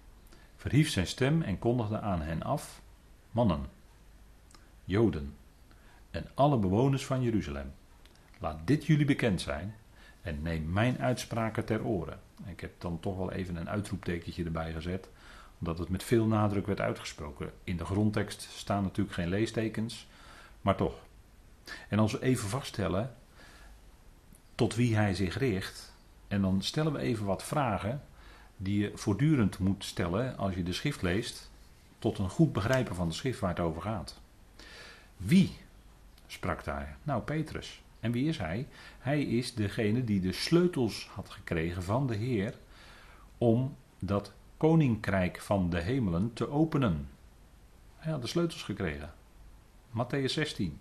verhief 0.57 0.91
zijn 0.91 1.07
stem 1.07 1.43
en 1.43 1.59
kondigde 1.59 2.01
aan 2.01 2.23
hen 2.23 2.43
af: 2.43 2.81
Mannen, 3.31 3.67
Joden 4.85 5.37
en 6.11 6.27
alle 6.35 6.59
bewoners 6.59 7.07
van 7.07 7.23
Jeruzalem, 7.23 7.73
laat 8.39 8.67
dit 8.67 8.87
jullie 8.87 9.07
bekend 9.07 9.41
zijn 9.41 9.75
en 10.23 10.43
neem 10.43 10.73
mijn 10.73 10.99
uitspraken 10.99 11.65
ter 11.65 11.85
oren. 11.85 12.21
Ik 12.47 12.61
heb 12.61 12.81
dan 12.81 13.01
toch 13.01 13.17
wel 13.17 13.33
even 13.33 13.57
een 13.57 13.69
uitroeptekentje 13.69 14.45
erbij 14.45 14.73
gezet, 14.73 15.09
omdat 15.59 15.79
het 15.79 15.89
met 15.89 16.03
veel 16.03 16.27
nadruk 16.27 16.67
werd 16.67 16.81
uitgesproken. 16.81 17.53
In 17.65 17.77
de 17.77 17.85
grondtekst 17.85 18.43
staan 18.43 18.83
natuurlijk 18.83 19.15
geen 19.15 19.29
leestekens, 19.29 20.09
maar 20.61 20.77
toch. 20.77 20.95
En 21.89 21.99
als 21.99 22.13
we 22.13 22.23
even 22.23 22.49
vaststellen 22.49 23.15
tot 24.55 24.75
wie 24.75 24.97
hij 24.97 25.15
zich 25.15 25.39
richt, 25.39 25.95
en 26.29 26.43
dan 26.43 26.63
stellen 26.63 26.93
we 26.93 26.99
even 26.99 27.25
wat 27.25 27.43
vragen 27.43 28.03
die 28.57 28.79
je 28.79 28.93
voortdurend 28.95 29.59
moet 29.59 29.85
stellen 29.85 30.39
als 30.39 30.55
je 30.55 30.63
de 30.63 30.73
schrift 30.73 31.03
leest. 31.03 31.51
tot 31.99 32.19
een 32.19 32.31
goed 32.31 32.53
begrijpen 32.53 32.95
van 32.95 33.09
de 33.09 33.15
schrift 33.15 33.41
waar 33.41 33.51
het 33.51 33.61
over 33.61 33.83
gaat. 33.83 34.21
Wie 35.17 35.57
sprak 36.27 36.65
daar? 36.65 36.97
Nou, 37.03 37.23
Petrus. 37.23 37.83
En 38.01 38.13
wie 38.13 38.29
is 38.29 38.39
hij? 38.39 38.67
Hij 38.99 39.23
is 39.23 39.55
degene 39.55 40.05
die 40.05 40.21
de 40.21 40.33
sleutels 40.33 41.09
had 41.15 41.31
gekregen 41.31 41.83
van 41.83 42.07
de 42.07 42.15
Heer 42.15 42.55
om 43.39 43.77
dat 43.99 44.33
koninkrijk 44.57 45.41
van 45.41 45.71
de 45.71 45.81
hemelen 45.81 46.33
te 46.33 46.51
openen. 46.51 47.09
Hij 47.97 48.13
had 48.13 48.23
de 48.23 48.29
sleutels 48.29 48.63
gekregen. 48.63 49.13
Matthäus 49.91 50.33
16. 50.33 50.79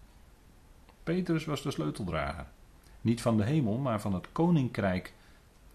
Petrus 1.03 1.45
was 1.45 1.61
de 1.61 1.71
sleuteldrager. 1.71 2.45
Niet 3.01 3.21
van 3.21 3.37
de 3.37 3.43
hemel, 3.43 3.77
maar 3.77 4.01
van 4.01 4.13
het 4.13 4.31
koninkrijk 4.31 5.13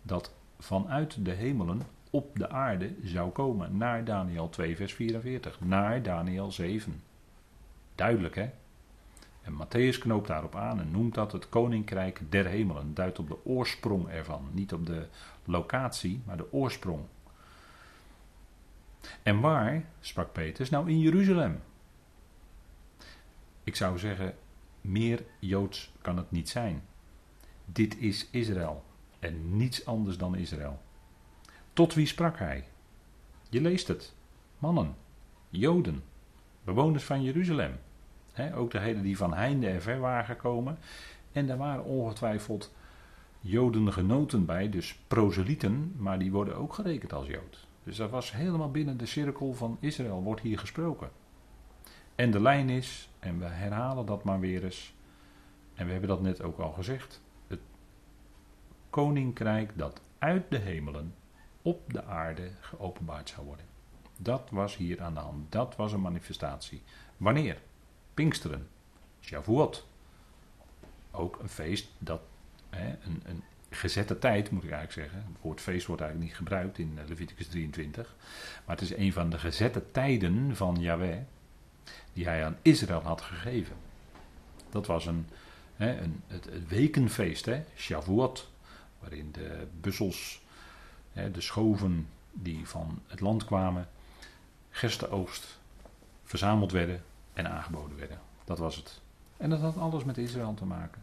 dat 0.02 0.32
vanuit 0.60 1.24
de 1.24 1.30
hemelen 1.30 1.82
op 2.10 2.38
de 2.38 2.50
aarde 2.50 2.94
zou 3.02 3.30
komen. 3.30 3.76
Naar 3.76 4.04
Daniel 4.04 4.48
2, 4.48 4.76
vers 4.76 4.94
44. 4.94 5.60
Naar 5.60 6.02
Daniel 6.02 6.52
7. 6.52 7.02
Duidelijk 7.94 8.34
hè? 8.34 8.50
En 9.42 9.52
Matthäus 9.52 9.98
knoopt 9.98 10.26
daarop 10.26 10.56
aan 10.56 10.80
en 10.80 10.90
noemt 10.90 11.14
dat 11.14 11.32
het 11.32 11.48
koninkrijk 11.48 12.20
der 12.28 12.46
hemelen. 12.46 12.94
Duidt 12.94 13.18
op 13.18 13.28
de 13.28 13.44
oorsprong 13.44 14.08
ervan. 14.08 14.48
Niet 14.52 14.72
op 14.72 14.86
de 14.86 15.06
locatie, 15.44 16.20
maar 16.24 16.36
de 16.36 16.52
oorsprong. 16.52 17.00
En 19.22 19.40
waar, 19.40 19.84
sprak 20.00 20.32
Petrus, 20.32 20.70
nou 20.70 20.90
in 20.90 20.98
Jeruzalem. 20.98 21.60
Ik 23.64 23.76
zou 23.76 23.98
zeggen, 23.98 24.34
meer 24.80 25.24
joods 25.38 25.92
kan 26.00 26.16
het 26.16 26.30
niet 26.30 26.48
zijn. 26.48 26.82
Dit 27.64 27.98
is 27.98 28.28
Israël 28.30 28.84
en 29.20 29.56
niets 29.56 29.86
anders 29.86 30.18
dan 30.18 30.34
Israël. 30.34 30.80
Tot 31.72 31.94
wie 31.94 32.06
sprak 32.06 32.38
hij? 32.38 32.64
Je 33.48 33.60
leest 33.60 33.88
het. 33.88 34.14
Mannen, 34.58 34.94
Joden, 35.48 36.02
bewoners 36.64 37.04
van 37.04 37.22
Jeruzalem. 37.22 37.78
ook 38.54 38.70
degenen 38.70 39.02
die 39.02 39.16
van 39.16 39.34
heinde 39.34 39.68
en 39.68 39.82
ver 39.82 40.00
waren 40.00 40.24
gekomen. 40.24 40.78
En 41.32 41.46
daar 41.46 41.56
waren 41.56 41.84
ongetwijfeld 41.84 42.72
Joden 43.40 43.92
genoten 43.92 44.44
bij, 44.44 44.68
dus 44.68 44.98
proselieten, 45.08 45.94
maar 45.96 46.18
die 46.18 46.32
worden 46.32 46.56
ook 46.56 46.74
gerekend 46.74 47.12
als 47.12 47.26
Jood. 47.26 47.66
Dus 47.84 47.96
dat 47.96 48.10
was 48.10 48.32
helemaal 48.32 48.70
binnen 48.70 48.96
de 48.96 49.06
cirkel 49.06 49.52
van 49.52 49.76
Israël, 49.80 50.22
wordt 50.22 50.40
hier 50.40 50.58
gesproken. 50.58 51.10
En 52.14 52.30
de 52.30 52.40
lijn 52.40 52.68
is, 52.68 53.10
en 53.18 53.38
we 53.38 53.44
herhalen 53.44 54.06
dat 54.06 54.24
maar 54.24 54.40
weer 54.40 54.64
eens, 54.64 54.94
en 55.74 55.86
we 55.86 55.92
hebben 55.92 56.08
dat 56.08 56.22
net 56.22 56.42
ook 56.42 56.58
al 56.58 56.72
gezegd, 56.72 57.22
koninkrijk 58.90 59.78
dat 59.78 60.00
uit 60.18 60.50
de 60.50 60.58
hemelen 60.58 61.14
op 61.62 61.92
de 61.92 62.04
aarde 62.04 62.50
geopenbaard 62.60 63.28
zou 63.28 63.46
worden. 63.46 63.64
Dat 64.16 64.48
was 64.50 64.76
hier 64.76 65.02
aan 65.02 65.14
de 65.14 65.20
hand. 65.20 65.52
Dat 65.52 65.76
was 65.76 65.92
een 65.92 66.00
manifestatie. 66.00 66.82
Wanneer? 67.16 67.62
Pinksteren. 68.14 68.68
Shavuot. 69.20 69.86
Ook 71.10 71.38
een 71.38 71.48
feest 71.48 71.88
dat, 71.98 72.20
hè, 72.70 72.88
een, 72.88 73.22
een 73.24 73.42
gezette 73.70 74.18
tijd 74.18 74.50
moet 74.50 74.64
ik 74.64 74.70
eigenlijk 74.70 75.08
zeggen. 75.08 75.30
Het 75.32 75.42
woord 75.42 75.60
feest 75.60 75.86
wordt 75.86 76.02
eigenlijk 76.02 76.30
niet 76.30 76.40
gebruikt 76.40 76.78
in 76.78 76.98
Leviticus 77.06 77.48
23. 77.48 78.14
Maar 78.64 78.76
het 78.76 78.84
is 78.84 78.96
een 78.96 79.12
van 79.12 79.30
de 79.30 79.38
gezette 79.38 79.90
tijden 79.90 80.56
van 80.56 80.76
Yahweh 80.80 81.18
die 82.12 82.24
hij 82.24 82.44
aan 82.44 82.56
Israël 82.62 83.02
had 83.02 83.20
gegeven. 83.20 83.76
Dat 84.70 84.86
was 84.86 85.06
een, 85.06 85.26
hè, 85.76 86.00
een 86.00 86.22
het, 86.26 86.44
het, 86.44 86.68
wekenfeest, 86.68 87.46
hè, 87.46 87.62
Shavuot, 87.76 88.50
waarin 89.00 89.32
de 89.32 89.66
bussels, 89.80 90.42
de 91.12 91.40
schoven 91.40 92.08
die 92.32 92.68
van 92.68 93.02
het 93.06 93.20
land 93.20 93.44
kwamen, 93.44 93.88
gerstenoogst, 94.70 95.58
verzameld 96.24 96.72
werden 96.72 97.02
en 97.32 97.50
aangeboden 97.50 97.96
werden. 97.96 98.20
Dat 98.44 98.58
was 98.58 98.76
het. 98.76 99.00
En 99.36 99.50
dat 99.50 99.60
had 99.60 99.76
alles 99.76 100.04
met 100.04 100.18
Israël 100.18 100.54
te 100.54 100.64
maken. 100.64 101.02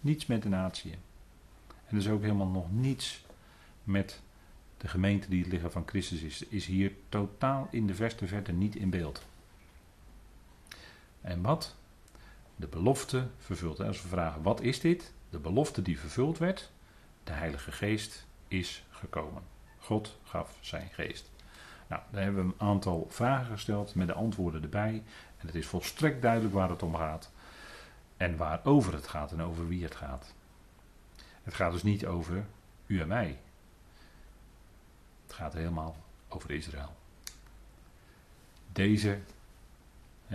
Niets 0.00 0.26
met 0.26 0.42
de 0.42 0.48
natie. 0.48 0.92
En 1.86 1.96
dus 1.96 2.08
ook 2.08 2.22
helemaal 2.22 2.46
nog 2.46 2.72
niets 2.72 3.24
met 3.84 4.20
de 4.76 4.88
gemeente 4.88 5.28
die 5.28 5.42
het 5.42 5.52
lichaam 5.52 5.70
van 5.70 5.86
Christus 5.86 6.20
is. 6.20 6.42
Is 6.42 6.66
hier 6.66 6.92
totaal 7.08 7.68
in 7.70 7.86
de 7.86 7.94
verste 7.94 8.26
verte 8.26 8.52
niet 8.52 8.76
in 8.76 8.90
beeld. 8.90 9.26
En 11.20 11.42
wat? 11.42 11.74
De 12.56 12.66
belofte 12.66 13.28
vervuld. 13.38 13.80
Als 13.80 14.02
we 14.02 14.08
vragen 14.08 14.42
wat 14.42 14.60
is 14.60 14.80
dit? 14.80 15.12
De 15.30 15.38
belofte 15.38 15.82
die 15.82 15.98
vervuld 15.98 16.38
werd. 16.38 16.70
De 17.26 17.32
Heilige 17.32 17.72
Geest 17.72 18.26
is 18.48 18.84
gekomen. 18.90 19.42
God 19.78 20.18
gaf 20.24 20.56
zijn 20.60 20.88
geest. 20.92 21.30
Nou, 21.86 22.02
daar 22.10 22.22
hebben 22.22 22.46
we 22.46 22.52
een 22.52 22.68
aantal 22.68 23.06
vragen 23.10 23.52
gesteld 23.52 23.94
met 23.94 24.06
de 24.06 24.12
antwoorden 24.12 24.62
erbij. 24.62 25.02
En 25.36 25.46
het 25.46 25.54
is 25.54 25.66
volstrekt 25.66 26.22
duidelijk 26.22 26.54
waar 26.54 26.70
het 26.70 26.82
om 26.82 26.94
gaat. 26.94 27.30
En 28.16 28.36
waarover 28.36 28.92
het 28.92 29.06
gaat 29.06 29.32
en 29.32 29.42
over 29.42 29.68
wie 29.68 29.82
het 29.82 29.94
gaat. 29.94 30.34
Het 31.42 31.54
gaat 31.54 31.72
dus 31.72 31.82
niet 31.82 32.06
over 32.06 32.46
u 32.86 33.00
en 33.00 33.08
mij. 33.08 33.38
Het 35.26 35.32
gaat 35.32 35.52
helemaal 35.52 35.96
over 36.28 36.50
Israël. 36.50 36.96
Deze 38.72 39.20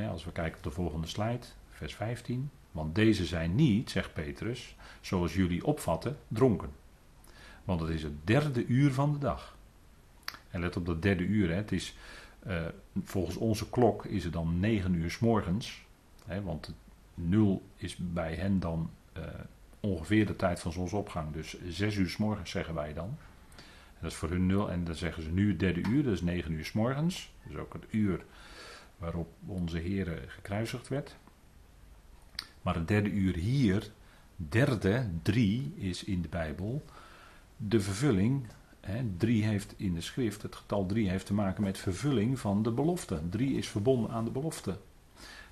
als 0.10 0.24
we 0.24 0.31
kijken 0.31 0.57
op 0.57 0.63
de 0.63 0.71
volgende 0.71 1.07
slide, 1.07 1.45
vers 1.69 1.95
15. 1.95 2.50
Want 2.71 2.95
deze 2.95 3.25
zijn 3.25 3.55
niet, 3.55 3.89
zegt 3.89 4.13
Petrus, 4.13 4.75
zoals 5.01 5.33
jullie 5.33 5.65
opvatten, 5.65 6.17
dronken. 6.27 6.80
Want 7.63 7.80
het 7.80 7.89
is 7.89 8.03
het 8.03 8.27
derde 8.27 8.65
uur 8.65 8.94
van 8.94 9.13
de 9.13 9.20
dag. 9.20 9.56
En 10.50 10.60
let 10.60 10.77
op 10.77 10.86
dat 10.86 11.01
derde 11.01 11.24
uur, 11.24 11.50
hè, 11.50 11.56
het 11.56 11.72
is, 11.72 11.96
uh, 12.48 12.65
volgens 13.03 13.36
onze 13.36 13.70
klok 13.70 14.06
is 14.06 14.24
het 14.24 14.34
dan 14.34 14.60
9 14.60 14.94
uur 14.94 15.12
s 15.12 15.20
morgens. 15.20 15.86
Hè, 16.25 16.41
want 16.41 16.65
het 16.65 16.75
nul 17.13 17.63
is 17.75 17.98
bij 18.00 18.36
hen 18.36 18.60
dan 18.60 18.89
uh, 19.18 19.24
ongeveer 19.80 20.25
de 20.25 20.36
tijd 20.36 20.60
van 20.60 20.72
zonsopgang. 20.72 21.34
Dus 21.34 21.58
6 21.68 21.96
uur 21.96 22.10
s 22.10 22.18
morgens 22.18 22.51
zeggen 22.51 22.74
wij 22.74 22.94
dan. 22.94 23.18
Dat 24.00 24.12
is 24.12 24.18
voor 24.18 24.30
hun 24.30 24.46
nul. 24.46 24.72
En 24.72 24.84
dan 24.84 24.96
zeggen 24.96 25.24
ze 25.24 25.32
nu 25.32 25.50
het 25.50 25.60
derde 25.60 25.82
uur, 25.89 26.03
dat 26.03 26.13
is 26.13 26.22
9 26.22 26.51
uur 26.51 26.65
s 26.65 26.72
morgens. 26.72 27.32
Dus 27.48 27.58
ook 27.58 27.74
het 27.74 27.86
uur 27.89 28.25
waarop 28.98 29.27
onze 29.46 29.77
Heer 29.77 30.24
gekruisigd 30.27 30.88
werd. 30.88 31.15
Maar 32.62 32.75
het 32.75 32.88
derde 32.88 33.10
uur 33.10 33.36
hier, 33.36 33.91
derde, 34.36 35.10
drie, 35.22 35.74
is 35.75 36.03
in 36.03 36.22
de 36.22 36.27
Bijbel 36.27 36.84
de 37.68 37.80
vervulling. 37.80 38.48
Hè, 38.80 39.03
drie 39.18 39.44
heeft 39.44 39.74
in 39.77 39.94
de 39.94 40.01
schrift, 40.01 40.41
het 40.41 40.56
getal 40.56 40.86
drie 40.86 41.10
heeft 41.10 41.25
te 41.25 41.34
maken 41.34 41.63
met 41.63 41.77
vervulling 41.77 42.39
van 42.39 42.63
de 42.63 42.72
belofte. 42.72 43.20
Drie 43.30 43.58
is 43.58 43.68
verbonden 43.68 44.12
aan 44.12 44.25
de 44.25 44.32
belofte. 44.32 44.77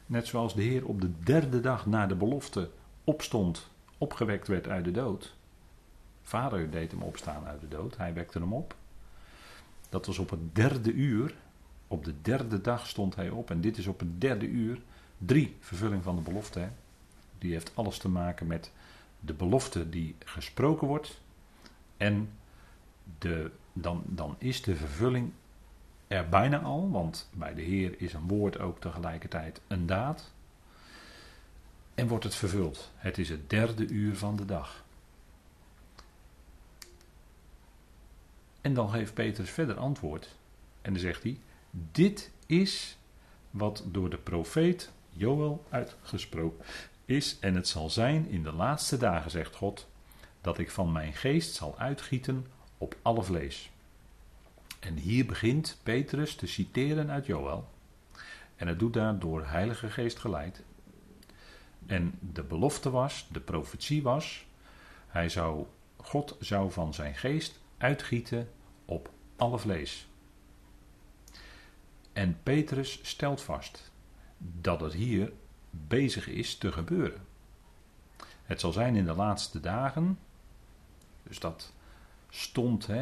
Net 0.06 0.28
zoals 0.28 0.56
de 0.56 0.62
Heer 0.62 0.86
op 0.86 1.02
de 1.02 1.12
derde 1.24 1.60
dag 1.60 1.86
na 1.86 2.08
de 2.08 2.16
belofte 2.16 2.70
opstond, 3.04 3.70
opgewekt 3.98 4.48
werd 4.48 4.68
uit 4.68 4.86
de 4.86 4.92
dood. 4.92 5.36
Vader 6.22 6.70
deed 6.70 6.92
hem 6.92 7.02
opstaan 7.02 7.46
uit 7.46 7.62
de 7.62 7.68
dood, 7.68 7.98
hij 7.98 8.14
wekte 8.14 8.40
hem 8.40 8.54
op. 8.54 8.76
Dat 9.90 10.06
was 10.06 10.20
op 10.20 10.30
het 10.30 10.56
derde 10.56 10.92
uur, 10.92 11.36
op 11.88 12.06
de 12.06 12.14
derde 12.22 12.62
dag 12.62 12.88
stond 12.88 13.16
hij 13.16 13.30
op. 13.30 13.52
En 13.52 13.62
dit 13.62 13.78
is 13.78 13.88
op 13.88 14.00
het 14.00 14.22
derde 14.22 14.48
uur. 14.48 14.82
Drie, 15.18 15.56
vervulling 15.60 16.04
van 16.04 16.16
de 16.16 16.22
belofte. 16.22 16.60
Hè? 16.60 16.70
Die 17.38 17.52
heeft 17.52 17.72
alles 17.76 17.98
te 17.98 18.10
maken 18.10 18.48
met 18.48 18.72
de 19.20 19.34
belofte 19.34 19.90
die 19.90 20.16
gesproken 20.26 20.88
wordt. 20.88 21.22
En 22.00 22.30
de, 23.18 23.52
dan, 23.74 24.04
dan 24.06 24.36
is 24.38 24.62
de 24.62 24.76
vervulling 24.76 25.32
er 26.08 26.30
bijna 26.30 26.60
al. 26.60 26.90
Want 26.92 27.30
bij 27.34 27.54
de 27.54 27.62
Heer 27.62 28.02
is 28.02 28.14
een 28.14 28.28
woord 28.28 28.60
ook 28.60 28.80
tegelijkertijd 28.80 29.62
een 29.68 29.86
daad. 29.86 30.32
En 31.96 32.08
wordt 32.08 32.24
het 32.24 32.36
vervuld. 32.36 32.92
Het 32.96 33.18
is 33.18 33.30
het 33.30 33.50
derde 33.50 33.88
uur 33.88 34.16
van 34.16 34.36
de 34.36 34.46
dag. 34.46 34.84
En 38.62 38.74
dan 38.74 38.90
geeft 38.90 39.14
Petrus 39.14 39.50
verder 39.50 39.78
antwoord. 39.78 40.36
En 40.82 40.94
dan 40.94 41.02
zegt 41.02 41.24
hij: 41.24 41.40
dit 41.92 42.32
is 42.46 42.98
wat 43.52 43.84
door 43.88 44.10
de 44.10 44.18
profeet 44.18 44.92
Joël 45.10 45.66
uitgesproken 45.70 46.66
is. 47.06 47.38
En 47.40 47.56
het 47.56 47.68
zal 47.68 47.90
zijn 47.90 48.30
in 48.30 48.44
de 48.44 48.52
laatste 48.52 48.98
dagen, 48.98 49.32
zegt 49.32 49.56
God, 49.56 49.88
dat 50.42 50.58
ik 50.58 50.72
van 50.72 50.92
mijn 50.92 51.14
geest 51.14 51.56
zal 51.56 51.78
uitgieten 51.78 52.48
op 52.78 52.96
alle 53.02 53.24
vlees. 53.24 53.70
En 54.80 54.98
hier 54.98 55.26
begint 55.26 55.80
Petrus 55.84 56.36
te 56.36 56.48
citeren 56.48 57.12
uit 57.12 57.26
Joël. 57.26 57.70
En 58.56 58.68
het 58.68 58.80
doet 58.80 58.94
daar 58.94 59.20
door 59.20 59.46
Heilige 59.46 59.90
Geest 59.90 60.20
geleid. 60.20 60.64
En 61.86 62.18
de 62.20 62.44
belofte 62.44 62.90
was, 62.90 63.28
de 63.32 63.40
profetie 63.40 64.04
was, 64.04 64.46
hij 65.08 65.30
zou, 65.30 65.66
God 65.98 66.36
zou 66.40 66.72
van 66.72 66.94
zijn 66.94 67.16
geest 67.16 67.60
uitgieten 67.78 68.50
op 68.86 69.10
alle 69.36 69.60
vlees. 69.60 70.08
En 72.14 72.40
Petrus 72.44 73.00
stelt 73.02 73.42
vast 73.42 73.92
dat 74.38 74.82
het 74.82 74.94
hier 74.94 75.32
bezig 75.70 76.28
is 76.28 76.58
te 76.58 76.72
gebeuren. 76.72 77.26
Het 78.44 78.60
zal 78.60 78.72
zijn 78.72 78.96
in 78.96 79.06
de 79.06 79.14
laatste 79.14 79.60
dagen, 79.60 80.20
dus 81.24 81.40
dat 81.40 81.74
stond. 82.30 82.88
Hè, 82.88 83.02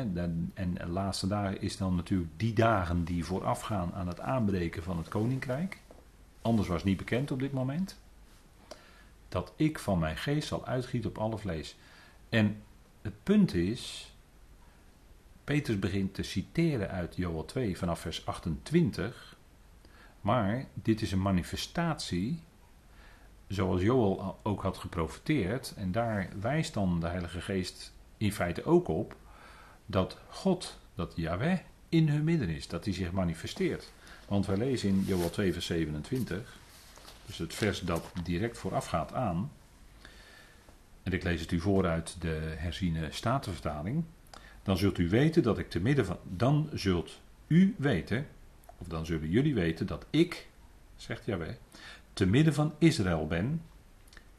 en 0.54 0.74
de 0.74 0.88
laatste 0.88 1.28
dagen 1.28 1.62
is 1.62 1.78
dan 1.78 1.96
natuurlijk 1.96 2.32
die 2.38 2.54
dagen 2.54 3.04
die 3.04 3.26
voorafgaan 3.26 3.94
aan 3.94 4.08
het 4.08 4.20
aanbreken 4.20 4.84
van 4.84 4.98
het 4.98 5.08
koninkrijk. 5.08 5.82
Anders 6.42 6.68
was 6.68 6.84
niet 6.84 6.98
bekend 6.98 7.32
op 7.32 7.40
dit 7.40 7.54
moment. 7.54 8.00
Dat 9.30 9.54
ik 9.56 9.80
van 9.80 10.00
mijn 10.00 10.18
geest 10.18 10.48
zal 10.48 10.66
uitgieten 10.66 11.10
op 11.10 11.18
alle 11.18 11.38
vlees. 11.38 11.76
En 12.30 12.62
het 13.02 13.24
punt 13.24 13.54
is, 13.54 14.12
Petrus 15.44 15.80
begint 15.80 16.14
te 16.14 16.24
citeren 16.24 16.90
uit 16.90 17.16
Joel 17.16 17.46
2 17.46 17.78
vanaf 17.78 18.00
vers 18.00 18.26
28. 18.26 19.38
Maar 20.22 20.66
dit 20.74 21.02
is 21.02 21.12
een 21.12 21.22
manifestatie, 21.22 22.40
zoals 23.48 23.82
Joel 23.82 24.40
ook 24.44 24.62
had 24.62 24.78
geprofiteerd. 24.78 25.74
En 25.76 25.92
daar 25.92 26.30
wijst 26.40 26.74
dan 26.74 27.00
de 27.00 27.08
Heilige 27.08 27.42
Geest 27.42 27.94
in 28.18 28.32
feite 28.32 28.66
ook 28.66 28.88
op 28.88 29.16
dat 29.86 30.18
God, 30.30 30.78
dat 30.96 31.14
Yahweh, 31.16 31.58
in 31.90 32.10
hun 32.10 32.24
midden 32.24 32.50
is. 32.50 32.68
Dat 32.68 32.86
hij 32.86 32.94
zich 32.94 33.12
manifesteert. 33.12 33.92
Want 34.28 34.46
wij 34.46 34.58
lezen 34.58 34.90
in 34.90 35.04
Joel 35.06 35.30
2 35.30 35.54
vers 35.54 35.66
27, 35.66 36.58
dus 37.26 37.38
het 37.38 37.54
vers 37.54 37.80
dat 37.80 38.12
direct 38.24 38.58
voorafgaat 38.58 39.14
aan. 39.14 39.52
En 41.04 41.14
ik 41.14 41.24
lees 41.24 41.42
het 41.42 41.52
u 41.52 41.60
voor 41.60 41.88
uit 41.88 42.16
de 42.20 42.54
herziene 42.58 43.08
statenvertaling. 43.12 44.04
Dan 44.64 44.78
zult 44.78 44.98
u 44.98 45.10
weten 45.10 45.44
dat 45.44 45.58
ik 45.58 45.70
te 45.70 45.80
midden 45.80 46.06
van. 46.06 46.18
Dan 46.24 46.70
zult 46.74 47.20
u 47.48 47.76
weten, 47.78 48.28
of 48.78 48.88
dan 48.88 49.06
zullen 49.06 49.30
jullie 49.30 49.54
weten 49.54 49.88
dat 49.88 50.06
ik, 50.10 50.48
zegt 50.96 51.26
Yahweh, 51.26 51.54
te 52.14 52.26
midden 52.26 52.54
van 52.54 52.74
Israël 52.78 53.28
ben. 53.28 53.62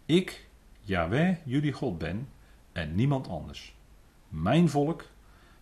Ik, 0.06 0.46
Yahweh, 0.80 1.36
jullie 1.44 1.72
God 1.72 1.98
ben 1.98 2.28
en 2.78 2.94
niemand 2.94 3.28
anders. 3.28 3.74
Mijn 4.28 4.68
volk 4.68 5.04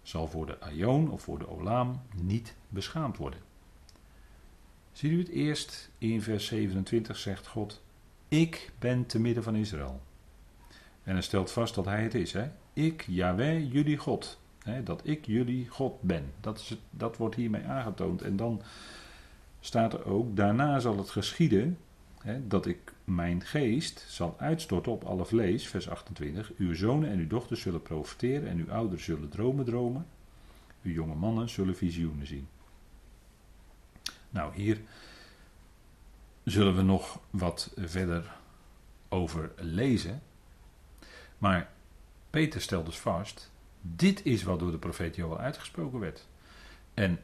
zal 0.03 0.29
voor 0.29 0.47
de 0.47 0.61
Aion 0.61 1.11
of 1.11 1.23
voor 1.23 1.39
de 1.39 1.49
Olam 1.49 2.03
niet 2.23 2.55
beschaamd 2.69 3.17
worden. 3.17 3.41
Ziet 4.93 5.11
u 5.11 5.19
het 5.19 5.29
eerst 5.29 5.91
in 5.99 6.23
vers 6.23 6.47
27 6.47 7.17
zegt 7.17 7.47
God: 7.47 7.83
Ik 8.29 8.73
ben 8.79 9.07
te 9.07 9.21
midden 9.21 9.43
van 9.43 9.57
Israël. 9.57 10.01
En 11.03 11.13
hij 11.13 11.23
stelt 11.23 11.51
vast 11.51 11.75
dat 11.75 11.85
hij 11.85 12.03
het 12.03 12.15
is. 12.15 12.33
Hè? 12.33 12.51
Ik, 12.73 13.05
Yahweh, 13.09 13.73
jullie 13.73 13.97
God. 13.97 14.41
Hè? 14.63 14.83
Dat 14.83 15.01
ik 15.05 15.27
jullie 15.27 15.69
God 15.69 16.03
ben. 16.03 16.33
Dat, 16.41 16.59
is 16.59 16.69
het, 16.69 16.79
dat 16.91 17.17
wordt 17.17 17.35
hiermee 17.35 17.65
aangetoond. 17.65 18.23
En 18.23 18.37
dan 18.37 18.63
staat 19.61 19.93
er 19.93 20.07
ook: 20.07 20.37
Daarna 20.37 20.79
zal 20.79 20.97
het 20.97 21.11
geschieden 21.11 21.79
hè, 22.21 22.47
dat 22.47 22.67
ik 22.67 22.93
mijn 23.07 23.45
geest 23.45 24.05
zal 24.09 24.35
uitstorten 24.39 24.93
op 24.93 25.05
alle 25.05 25.25
vlees. 25.25 25.69
Vers 25.69 25.89
28. 25.89 26.53
Uw 26.57 26.75
zonen 26.75 27.11
en 27.11 27.19
uw 27.19 27.27
dochters 27.27 27.61
zullen 27.61 27.83
profiteren. 27.83 28.49
En 28.49 28.59
uw 28.59 28.71
ouderen 28.71 29.05
zullen 29.05 29.29
dromen 29.29 29.65
dromen. 29.65 30.07
Uw 30.83 30.93
jonge 30.93 31.15
mannen 31.15 31.49
zullen 31.49 31.77
visioenen 31.77 32.27
zien. 32.27 32.49
Nou, 34.31 34.55
hier 34.55 34.81
zullen 36.45 36.77
we 36.77 36.83
nog 36.83 37.21
wat 37.31 37.73
verder 37.77 38.37
over 39.09 39.53
lezen. 39.57 40.23
Maar 41.39 41.71
Peter 42.31 42.61
stelt 42.61 42.87
dus 42.87 42.99
vast: 42.99 43.53
dit 43.81 44.25
is 44.25 44.43
wat 44.43 44.59
door 44.59 44.71
de 44.71 44.79
profeet 44.79 45.17
Joel 45.17 45.39
uitgesproken 45.39 45.99
werd. 45.99 46.27
En 46.95 47.21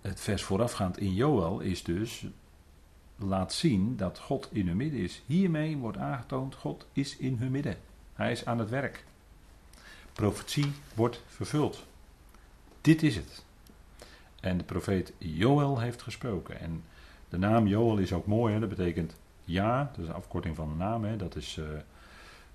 het 0.00 0.20
vers 0.20 0.42
voorafgaand 0.42 0.98
in 0.98 1.14
Joel 1.14 1.60
is 1.60 1.82
dus 1.82 2.26
laat 3.18 3.52
zien 3.52 3.96
dat 3.96 4.18
God 4.18 4.48
in 4.52 4.66
hun 4.66 4.76
midden 4.76 5.00
is. 5.00 5.22
Hiermee 5.26 5.76
wordt 5.76 5.98
aangetoond: 5.98 6.54
God 6.54 6.86
is 6.92 7.16
in 7.16 7.36
hun 7.36 7.50
midden. 7.50 7.76
Hij 8.12 8.32
is 8.32 8.46
aan 8.46 8.58
het 8.58 8.70
werk. 8.70 9.04
Profetie 10.12 10.72
wordt 10.94 11.22
vervuld. 11.26 11.86
Dit 12.80 13.02
is 13.02 13.16
het. 13.16 13.44
En 14.40 14.58
de 14.58 14.64
profeet 14.64 15.12
Joel 15.18 15.80
heeft 15.80 16.02
gesproken. 16.02 16.60
En 16.60 16.82
de 17.28 17.38
naam 17.38 17.66
Joel 17.66 17.98
is 17.98 18.12
ook 18.12 18.26
mooi, 18.26 18.54
hè? 18.54 18.60
dat 18.60 18.68
betekent 18.68 19.14
ja, 19.44 19.90
dat 19.92 20.02
is 20.02 20.08
een 20.08 20.14
afkorting 20.14 20.56
van 20.56 20.68
de 20.68 20.74
naam. 20.74 21.04
Hè? 21.04 21.16
Dat, 21.16 21.36
is, 21.36 21.56
uh, 21.56 21.66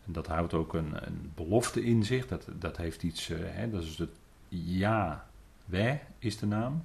dat 0.06 0.28
houdt 0.28 0.54
ook 0.54 0.74
een, 0.74 1.08
een, 1.08 1.32
belofte 1.36 1.84
in 1.84 2.04
zich. 2.04 2.28
Dat, 2.28 2.48
dat 2.60 2.78
heeft 2.78 3.04
iets, 3.04 3.30
uh, 3.30 3.38
hè? 3.42 3.70
dat 3.70 3.84
is 3.84 3.98
het 3.98 4.10
ja, 4.50 5.28
wij 5.66 6.02
is 6.20 6.38
de 6.38 6.46
naam. 6.46 6.84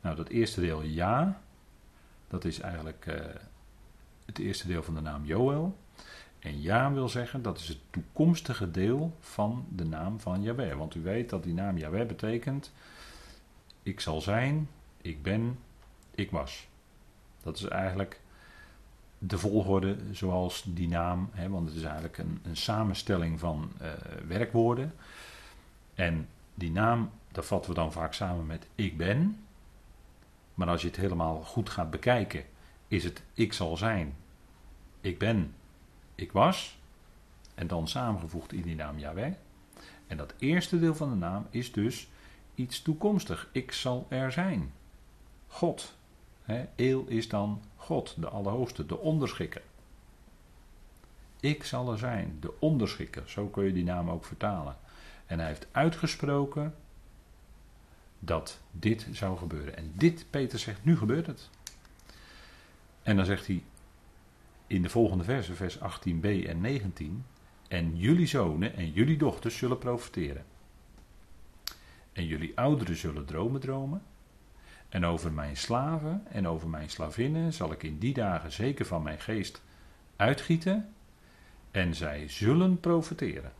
Nou, 0.00 0.16
dat 0.16 0.28
eerste 0.28 0.60
deel 0.60 0.82
ja, 0.82 1.40
dat 2.30 2.44
is 2.44 2.60
eigenlijk 2.60 3.06
uh, 3.06 3.14
het 4.26 4.38
eerste 4.38 4.66
deel 4.66 4.82
van 4.82 4.94
de 4.94 5.00
naam 5.00 5.24
Joel. 5.24 5.76
En 6.38 6.60
ja 6.60 6.92
wil 6.92 7.08
zeggen, 7.08 7.42
dat 7.42 7.58
is 7.58 7.68
het 7.68 7.78
toekomstige 7.90 8.70
deel 8.70 9.16
van 9.20 9.66
de 9.68 9.84
naam 9.84 10.20
van 10.20 10.42
Yahweh. 10.42 10.76
Want 10.76 10.94
u 10.94 11.02
weet 11.02 11.30
dat 11.30 11.42
die 11.42 11.54
naam 11.54 11.78
Yahweh 11.78 12.06
betekent 12.06 12.72
ik 13.82 14.00
zal 14.00 14.20
zijn, 14.20 14.68
ik 15.00 15.22
ben, 15.22 15.58
ik 16.10 16.30
was. 16.30 16.68
Dat 17.42 17.56
is 17.56 17.64
eigenlijk 17.64 18.20
de 19.18 19.38
volgorde 19.38 19.96
zoals 20.12 20.64
die 20.66 20.88
naam, 20.88 21.28
hè, 21.32 21.48
want 21.48 21.68
het 21.68 21.76
is 21.76 21.82
eigenlijk 21.82 22.18
een, 22.18 22.40
een 22.42 22.56
samenstelling 22.56 23.38
van 23.38 23.72
uh, 23.82 23.88
werkwoorden. 24.26 24.94
En 25.94 26.28
die 26.54 26.70
naam, 26.70 27.10
dat 27.32 27.46
vatten 27.46 27.70
we 27.70 27.76
dan 27.76 27.92
vaak 27.92 28.12
samen 28.12 28.46
met 28.46 28.66
ik 28.74 28.96
ben. 28.96 29.44
Maar 30.60 30.68
als 30.68 30.80
je 30.80 30.86
het 30.86 30.96
helemaal 30.96 31.42
goed 31.42 31.70
gaat 31.70 31.90
bekijken, 31.90 32.44
is 32.88 33.04
het 33.04 33.22
ik 33.32 33.52
zal 33.52 33.76
zijn, 33.76 34.16
ik 35.00 35.18
ben, 35.18 35.54
ik 36.14 36.32
was. 36.32 36.78
En 37.54 37.66
dan 37.66 37.88
samengevoegd 37.88 38.52
in 38.52 38.62
die 38.62 38.74
naam 38.74 38.98
Yahweh. 38.98 39.32
En 40.06 40.16
dat 40.16 40.34
eerste 40.38 40.78
deel 40.78 40.94
van 40.94 41.10
de 41.10 41.16
naam 41.16 41.46
is 41.50 41.72
dus 41.72 42.08
iets 42.54 42.82
toekomstig. 42.82 43.48
Ik 43.52 43.72
zal 43.72 44.06
er 44.08 44.32
zijn. 44.32 44.72
God. 45.46 45.94
He, 46.42 46.64
Eel 46.76 47.04
is 47.06 47.28
dan 47.28 47.62
God, 47.76 48.14
de 48.18 48.28
Allerhoogste, 48.28 48.86
de 48.86 48.98
onderschikker. 48.98 49.62
Ik 51.40 51.64
zal 51.64 51.92
er 51.92 51.98
zijn, 51.98 52.36
de 52.40 52.52
onderschikker. 52.58 53.28
Zo 53.28 53.46
kun 53.46 53.64
je 53.64 53.72
die 53.72 53.84
naam 53.84 54.10
ook 54.10 54.24
vertalen. 54.24 54.76
En 55.26 55.38
hij 55.38 55.48
heeft 55.48 55.66
uitgesproken 55.70 56.74
dat 58.20 58.60
dit 58.70 59.06
zou 59.12 59.38
gebeuren. 59.38 59.76
En 59.76 59.92
dit, 59.94 60.26
Peter 60.30 60.58
zegt, 60.58 60.84
nu 60.84 60.96
gebeurt 60.96 61.26
het. 61.26 61.50
En 63.02 63.16
dan 63.16 63.24
zegt 63.24 63.46
hij 63.46 63.62
in 64.66 64.82
de 64.82 64.88
volgende 64.88 65.24
versen, 65.24 65.56
vers 65.56 65.78
18b 65.78 66.46
en 66.46 66.60
19. 66.60 67.24
En 67.68 67.96
jullie 67.96 68.26
zonen 68.26 68.76
en 68.76 68.90
jullie 68.92 69.18
dochters 69.18 69.56
zullen 69.56 69.78
profiteren. 69.78 70.44
En 72.12 72.26
jullie 72.26 72.58
ouderen 72.58 72.96
zullen 72.96 73.24
dromen 73.24 73.60
dromen. 73.60 74.02
En 74.88 75.04
over 75.04 75.32
mijn 75.32 75.56
slaven 75.56 76.26
en 76.28 76.48
over 76.48 76.68
mijn 76.68 76.90
slavinnen 76.90 77.52
zal 77.52 77.72
ik 77.72 77.82
in 77.82 77.98
die 77.98 78.14
dagen 78.14 78.52
zeker 78.52 78.86
van 78.86 79.02
mijn 79.02 79.20
geest 79.20 79.62
uitgieten. 80.16 80.94
En 81.70 81.94
zij 81.94 82.28
zullen 82.28 82.80
profiteren. 82.80 83.52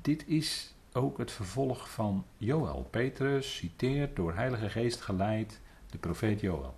Dit 0.00 0.26
is 0.26 0.74
ook 0.96 1.18
het 1.18 1.30
vervolg 1.30 1.90
van 1.90 2.26
Joël. 2.36 2.88
Petrus 2.90 3.56
citeert 3.56 4.16
door 4.16 4.34
Heilige 4.34 4.70
Geest 4.70 5.00
geleid 5.00 5.60
de 5.90 5.98
profeet 5.98 6.40
Joël. 6.40 6.74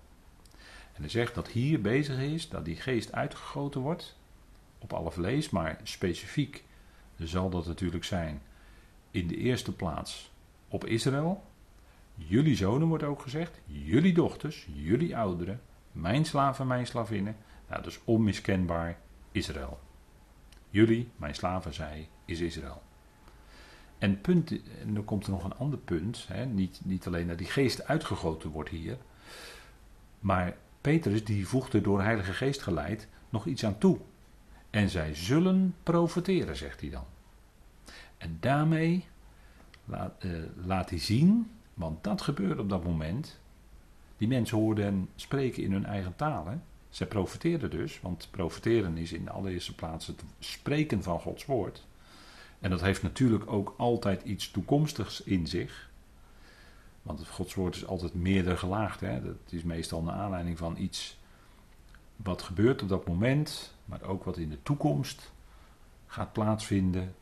En 0.94 1.04
hij 1.04 1.08
zegt 1.08 1.34
dat 1.34 1.48
hier 1.48 1.80
bezig 1.80 2.18
is, 2.18 2.48
dat 2.48 2.64
die 2.64 2.76
geest 2.76 3.12
uitgegoten 3.12 3.80
wordt 3.80 4.16
op 4.78 4.92
alle 4.92 5.10
vlees, 5.10 5.50
maar 5.50 5.80
specifiek 5.82 6.64
zal 7.16 7.50
dat 7.50 7.66
natuurlijk 7.66 8.04
zijn 8.04 8.42
in 9.10 9.26
de 9.26 9.36
eerste 9.36 9.72
plaats 9.72 10.30
op 10.68 10.84
Israël. 10.84 11.44
Jullie 12.14 12.56
zonen 12.56 12.88
wordt 12.88 13.04
ook 13.04 13.22
gezegd, 13.22 13.60
jullie 13.64 14.14
dochters, 14.14 14.68
jullie 14.72 15.16
ouderen, 15.16 15.60
mijn 15.92 16.24
slaven, 16.24 16.66
mijn 16.66 16.86
slavinnen. 16.86 17.36
Nou, 17.68 17.86
is 17.86 18.00
onmiskenbaar 18.04 18.98
Israël. 19.32 19.80
Jullie, 20.70 21.08
mijn 21.16 21.34
slaven, 21.34 21.74
zij, 21.74 22.08
is 22.24 22.40
Israël. 22.40 22.82
En, 23.98 24.20
punt, 24.20 24.50
en 24.82 24.94
dan 24.94 25.04
komt 25.04 25.24
er 25.24 25.30
nog 25.30 25.44
een 25.44 25.56
ander 25.56 25.78
punt. 25.78 26.24
Hè, 26.28 26.46
niet, 26.46 26.80
niet 26.84 27.06
alleen 27.06 27.28
dat 27.28 27.38
die 27.38 27.46
geest 27.46 27.84
uitgegoten 27.84 28.50
wordt 28.50 28.70
hier. 28.70 28.96
Maar 30.20 30.56
Petrus 30.80 31.24
die 31.24 31.48
voegt 31.48 31.72
er 31.72 31.82
door 31.82 32.02
Heilige 32.02 32.32
Geest 32.32 32.62
geleid 32.62 33.08
nog 33.28 33.46
iets 33.46 33.64
aan 33.64 33.78
toe. 33.78 33.98
En 34.70 34.88
zij 34.88 35.14
zullen 35.14 35.74
profiteren, 35.82 36.56
zegt 36.56 36.80
hij 36.80 36.90
dan. 36.90 37.04
En 38.18 38.36
daarmee 38.40 39.04
laat, 39.84 40.24
uh, 40.24 40.42
laat 40.64 40.90
hij 40.90 40.98
zien, 40.98 41.50
want 41.74 42.04
dat 42.04 42.22
gebeurde 42.22 42.62
op 42.62 42.68
dat 42.68 42.84
moment. 42.84 43.40
Die 44.16 44.28
mensen 44.28 44.58
hoorden 44.58 45.08
spreken 45.14 45.62
in 45.62 45.72
hun 45.72 45.84
eigen 45.84 46.16
talen. 46.16 46.62
Zij 46.88 47.06
profiteerden 47.06 47.70
dus, 47.70 48.00
want 48.00 48.28
profiteren 48.30 48.96
is 48.96 49.12
in 49.12 49.24
de 49.24 49.30
allereerste 49.30 49.74
plaats 49.74 50.06
het 50.06 50.22
spreken 50.38 51.02
van 51.02 51.20
Gods 51.20 51.46
woord. 51.46 51.86
En 52.60 52.70
dat 52.70 52.80
heeft 52.80 53.02
natuurlijk 53.02 53.52
ook 53.52 53.74
altijd 53.76 54.22
iets 54.22 54.50
toekomstigs 54.50 55.22
in 55.22 55.46
zich. 55.46 55.90
Want 57.02 57.18
het 57.18 57.28
Gods 57.28 57.54
woord 57.54 57.74
is 57.74 57.86
altijd 57.86 58.14
meerdere 58.14 58.56
gelaagd. 58.56 59.00
Hè? 59.00 59.22
Dat 59.22 59.36
is 59.48 59.62
meestal 59.62 60.02
naar 60.02 60.14
aanleiding 60.14 60.58
van 60.58 60.76
iets 60.76 61.18
wat 62.16 62.42
gebeurt 62.42 62.82
op 62.82 62.88
dat 62.88 63.06
moment, 63.06 63.74
maar 63.84 64.02
ook 64.02 64.24
wat 64.24 64.36
in 64.36 64.48
de 64.48 64.62
toekomst 64.62 65.32
gaat 66.06 66.32
plaatsvinden. 66.32 67.14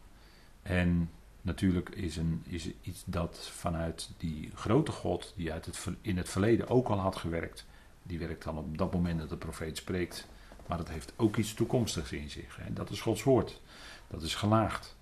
En 0.62 1.10
natuurlijk 1.40 1.88
is, 1.88 2.16
een, 2.16 2.42
is 2.46 2.70
iets 2.82 3.02
dat 3.06 3.48
vanuit 3.52 4.10
die 4.16 4.50
grote 4.54 4.92
God, 4.92 5.32
die 5.36 5.52
uit 5.52 5.66
het, 5.66 5.86
in 6.00 6.16
het 6.16 6.28
verleden 6.28 6.68
ook 6.68 6.88
al 6.88 6.98
had 6.98 7.16
gewerkt, 7.16 7.66
die 8.02 8.18
werkt 8.18 8.44
dan 8.44 8.58
op 8.58 8.78
dat 8.78 8.92
moment 8.92 9.18
dat 9.18 9.28
de 9.28 9.36
profeet 9.36 9.76
spreekt. 9.76 10.26
Maar 10.66 10.78
dat 10.78 10.88
heeft 10.88 11.12
ook 11.16 11.36
iets 11.36 11.54
toekomstigs 11.54 12.12
in 12.12 12.30
zich. 12.30 12.58
En 12.58 12.74
dat 12.74 12.90
is 12.90 13.00
Gods 13.00 13.22
woord. 13.22 13.60
Dat 14.08 14.22
is 14.22 14.34
gelaagd. 14.34 14.95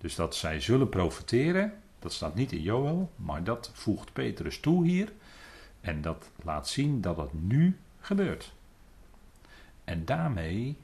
Dus 0.00 0.14
dat 0.14 0.36
zij 0.36 0.60
zullen 0.60 0.88
profiteren, 0.88 1.72
dat 1.98 2.12
staat 2.12 2.34
niet 2.34 2.52
in 2.52 2.62
Joel, 2.62 3.10
maar 3.16 3.44
dat 3.44 3.70
voegt 3.74 4.12
Petrus 4.12 4.60
toe 4.60 4.86
hier. 4.86 5.12
En 5.80 6.02
dat 6.02 6.30
laat 6.42 6.68
zien 6.68 7.00
dat 7.00 7.16
het 7.16 7.32
nu 7.32 7.78
gebeurt. 8.00 8.52
En 9.84 10.04
daarmee 10.04 10.76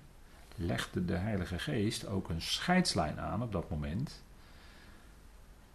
legde 0.57 1.05
de 1.05 1.16
Heilige 1.16 1.59
Geest 1.59 2.07
ook 2.07 2.29
een 2.29 2.42
scheidslijn 2.42 3.20
aan 3.20 3.42
op 3.42 3.52
dat 3.52 3.70
moment. 3.70 4.22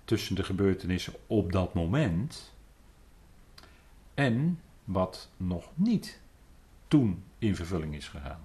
Tussen 0.06 0.36
de 0.36 0.44
gebeurtenissen 0.44 1.14
op 1.28 1.52
dat 1.52 1.74
moment 1.74 2.54
en 4.14 4.60
wat 4.84 5.30
nog 5.38 5.70
niet 5.74 6.20
toen 6.88 7.24
in 7.38 7.56
vervulling 7.56 7.96
is 7.96 8.08
gegaan. 8.08 8.42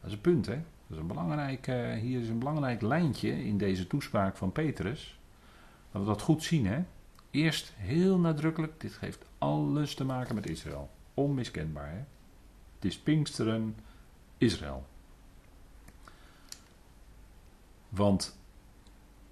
Dat 0.00 0.10
is 0.10 0.12
een 0.12 0.20
punt, 0.20 0.46
hè? 0.46 0.60
Dat 0.88 0.96
is 0.96 1.02
een 1.02 1.06
belangrijk, 1.06 1.66
uh, 1.66 1.92
hier 1.92 2.20
is 2.20 2.28
een 2.28 2.38
belangrijk 2.38 2.80
lijntje 2.80 3.44
in 3.44 3.58
deze 3.58 3.86
toespraak 3.86 4.36
van 4.36 4.52
Petrus. 4.52 5.18
Dat 5.92 6.00
we 6.00 6.08
dat 6.08 6.20
goed 6.20 6.42
zien, 6.42 6.66
hè? 6.66 6.84
Eerst 7.30 7.72
heel 7.76 8.18
nadrukkelijk, 8.18 8.80
dit 8.80 8.98
heeft 9.00 9.24
alles 9.38 9.94
te 9.94 10.04
maken 10.04 10.34
met 10.34 10.48
Israël. 10.48 10.90
Onmiskenbaar, 11.14 11.90
hè? 11.90 12.04
Het 12.74 12.84
is 12.84 12.98
Pinksteren, 12.98 13.76
Israël. 14.38 14.86
Want 17.88 18.38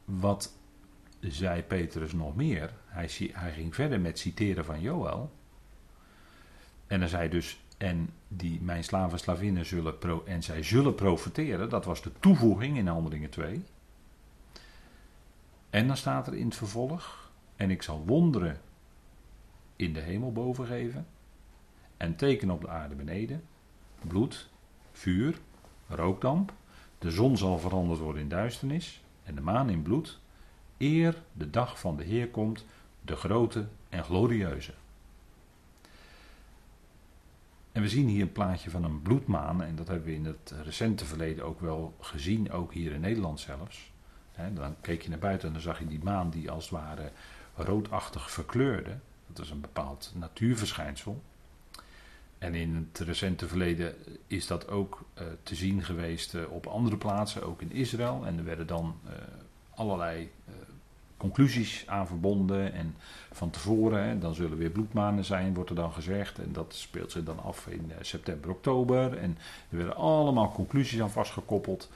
wat 0.05 0.53
zei 1.21 1.63
Petrus 1.63 2.13
nog 2.13 2.37
meer? 2.37 2.75
Hij, 2.87 3.11
hij 3.33 3.53
ging 3.53 3.75
verder 3.75 4.01
met 4.01 4.19
citeren 4.19 4.65
van 4.65 4.81
Joël. 4.81 5.33
En 6.87 7.01
dan 7.01 7.09
zei 7.09 7.29
dus, 7.29 7.61
en 7.77 8.11
die 8.37 8.61
mijn 8.63 8.85
slaven 8.85 9.19
slavinnen 9.19 9.67
zullen, 9.67 9.99
pro, 9.99 10.23
en 10.27 10.43
zij 10.43 10.63
zullen 10.63 10.95
profiteren. 10.95 11.69
Dat 11.69 11.85
was 11.85 12.03
de 12.03 12.13
toevoeging 12.21 12.77
in 12.77 12.87
Handelingen 12.87 13.31
2. 13.31 13.65
En 15.71 15.87
dan 15.87 15.97
staat 15.97 16.27
er 16.27 16.35
in 16.35 16.47
het 16.47 16.57
vervolg, 16.57 17.31
en 17.57 17.71
ik 17.71 17.83
zal 17.83 18.03
wonderen 18.07 18.61
in 19.77 19.93
de 19.93 20.01
hemel 20.01 20.33
boven 20.33 20.67
geven, 20.67 21.07
en 21.97 22.17
tekenen 22.17 22.55
op 22.55 22.61
de 22.61 22.69
aarde 22.69 22.95
beneden, 22.95 23.43
bloed, 24.01 24.49
vuur, 24.93 25.39
rookdamp, 25.89 26.53
de 26.99 27.11
zon 27.11 27.37
zal 27.37 27.59
veranderd 27.59 28.01
worden 28.01 28.23
in 28.23 28.29
duisternis, 28.29 29.03
en 29.23 29.35
de 29.35 29.41
maan 29.41 29.71
in 29.71 29.83
bloed, 29.83 30.19
eer 30.79 31.23
de 31.33 31.51
dag 31.51 31.81
van 31.81 31.97
de 31.97 32.05
Heer 32.05 32.29
komt, 32.29 32.65
de 33.01 33.17
grote 33.17 33.67
en 33.89 34.05
glorieuze. 34.05 34.73
En 37.77 37.83
we 37.83 37.89
zien 37.89 38.09
hier 38.09 38.23
een 38.23 38.33
plaatje 38.33 38.71
van 38.71 38.85
een 38.85 39.03
bloedmaan, 39.03 39.63
en 39.63 39.77
dat 39.77 39.89
hebben 39.89 40.07
we 40.07 40.15
in 40.15 40.25
het 40.25 40.55
recente 40.63 41.05
verleden 41.05 41.45
ook 41.45 41.61
wel 41.61 41.95
gezien, 42.01 42.53
ook 42.53 42.73
hier 42.73 42.93
in 42.93 43.01
Nederland 43.01 43.41
zelfs. 43.41 43.93
dan 44.55 44.77
keek 44.81 45.03
je 45.03 45.09
naar 45.09 45.19
buiten 45.19 45.49
en 45.49 45.55
dan 45.55 45.63
zag 45.63 45.79
je 45.79 45.87
die 45.87 46.03
maan 46.03 46.31
die 46.31 46.51
als 46.51 46.65
het 46.65 46.73
ware 46.73 47.11
roodachtig 47.55 48.31
verkleurde. 48.31 48.99
Dat 49.27 49.45
is 49.45 49.51
een 49.51 49.61
bepaald 49.61 50.13
natuurverschijnsel. 50.15 51.23
En 52.39 52.55
in 52.55 52.75
het 52.75 52.99
recente 52.99 53.49
verleden 53.49 53.95
is 54.27 54.47
dat 54.47 54.69
ook 54.69 55.05
uh, 55.19 55.27
te 55.43 55.55
zien 55.55 55.83
geweest 55.83 56.35
uh, 56.35 56.53
op 56.53 56.67
andere 56.67 56.97
plaatsen, 56.97 57.43
ook 57.43 57.61
in 57.61 57.73
Israël. 57.73 58.27
En 58.27 58.39
er 58.39 58.45
werden 58.45 58.67
dan 58.67 59.01
uh, 59.05 59.13
allerlei 59.75 60.31
conclusies 61.17 61.85
aan 61.87 62.07
verbonden. 62.07 62.73
En 62.73 62.97
van 63.33 63.51
tevoren, 63.51 64.09
hè, 64.09 64.19
dan 64.19 64.35
zullen 64.35 64.59
weer 64.59 64.71
bloedmanen 64.71 65.25
zijn, 65.25 65.55
wordt 65.55 65.71
er 65.71 65.77
dan 65.77 65.93
gezegd. 65.93 66.39
En 66.39 66.53
dat 66.53 66.75
speelt 66.75 67.13
zich 67.13 67.25
dan 67.25 67.43
af 67.43 67.67
in 67.67 67.93
september, 68.01 68.51
oktober. 68.51 69.19
En 69.19 69.39
er 69.71 69.77
werden 69.77 69.97
allemaal 69.97 70.53
conclusies 70.53 71.01
aan 71.01 71.11
vastgekoppeld. 71.11 71.91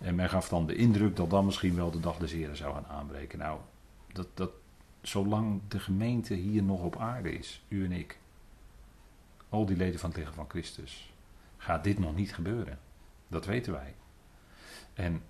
En 0.00 0.14
men 0.14 0.28
gaf 0.28 0.48
dan 0.48 0.66
de 0.66 0.74
indruk 0.74 1.16
dat 1.16 1.30
dan 1.30 1.44
misschien 1.44 1.74
wel 1.74 1.90
de 1.90 2.00
dag 2.00 2.16
des 2.16 2.32
Heren 2.32 2.56
zou 2.56 2.74
gaan 2.74 2.86
aanbreken. 2.86 3.38
Nou, 3.38 3.58
dat, 4.12 4.26
dat, 4.34 4.50
zolang 5.02 5.60
de 5.68 5.78
gemeente 5.78 6.34
hier 6.34 6.62
nog 6.62 6.82
op 6.82 6.96
aarde 6.96 7.38
is, 7.38 7.62
u 7.68 7.84
en 7.84 7.92
ik 7.92 8.18
al 9.48 9.66
die 9.66 9.76
leden 9.76 10.00
van 10.00 10.08
het 10.08 10.18
lichaam 10.18 10.34
van 10.34 10.48
Christus, 10.48 11.12
gaat 11.56 11.84
dit 11.84 11.98
nog 11.98 12.14
niet 12.14 12.34
gebeuren. 12.34 12.78
Dat 13.28 13.46
weten 13.46 13.72
wij. 13.72 13.94
En 14.94 15.22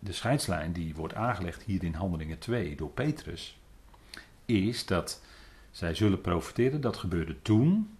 de 0.00 0.12
scheidslijn 0.12 0.72
die 0.72 0.94
wordt 0.94 1.14
aangelegd 1.14 1.62
hier 1.62 1.84
in 1.84 1.94
Handelingen 1.94 2.38
2 2.38 2.76
door 2.76 2.90
Petrus, 2.90 3.58
is 4.44 4.86
dat 4.86 5.22
zij 5.70 5.94
zullen 5.94 6.20
profiteren. 6.20 6.80
Dat 6.80 6.96
gebeurde 6.96 7.42
toen. 7.42 7.90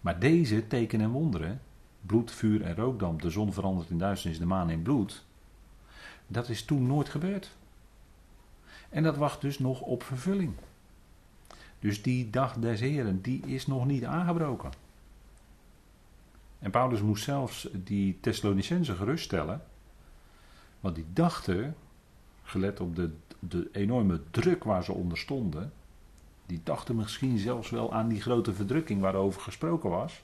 Maar 0.00 0.18
deze 0.18 0.66
tekenen 0.66 1.06
en 1.06 1.12
wonderen, 1.12 1.60
bloed, 2.00 2.30
vuur 2.30 2.62
en 2.62 2.74
rookdamp, 2.74 3.22
de 3.22 3.30
zon 3.30 3.52
verandert 3.52 3.90
in 3.90 3.98
duisternis, 3.98 4.38
de 4.38 4.46
maan 4.46 4.70
in 4.70 4.82
bloed, 4.82 5.24
dat 6.26 6.48
is 6.48 6.64
toen 6.64 6.86
nooit 6.86 7.08
gebeurd. 7.08 7.50
En 8.88 9.02
dat 9.02 9.16
wacht 9.16 9.40
dus 9.40 9.58
nog 9.58 9.80
op 9.80 10.02
vervulling. 10.02 10.54
Dus 11.78 12.02
die 12.02 12.30
dag 12.30 12.54
des 12.54 12.80
Heren, 12.80 13.22
die 13.22 13.46
is 13.46 13.66
nog 13.66 13.86
niet 13.86 14.04
aangebroken. 14.04 14.70
En 16.58 16.70
Paulus 16.70 17.00
moest 17.00 17.24
zelfs 17.24 17.68
die 17.72 18.18
Thessalonicenzen 18.20 18.96
geruststellen. 18.96 19.62
Want 20.82 20.94
die 20.94 21.06
dachten, 21.12 21.74
gelet 22.42 22.80
op 22.80 22.96
de, 22.96 23.10
de 23.38 23.68
enorme 23.72 24.20
druk 24.30 24.64
waar 24.64 24.84
ze 24.84 24.92
onder 24.92 25.18
stonden. 25.18 25.72
Die 26.46 26.60
dachten 26.64 26.96
misschien 26.96 27.38
zelfs 27.38 27.70
wel 27.70 27.92
aan 27.92 28.08
die 28.08 28.20
grote 28.20 28.52
verdrukking 28.52 29.00
waarover 29.00 29.40
gesproken 29.40 29.90
was. 29.90 30.22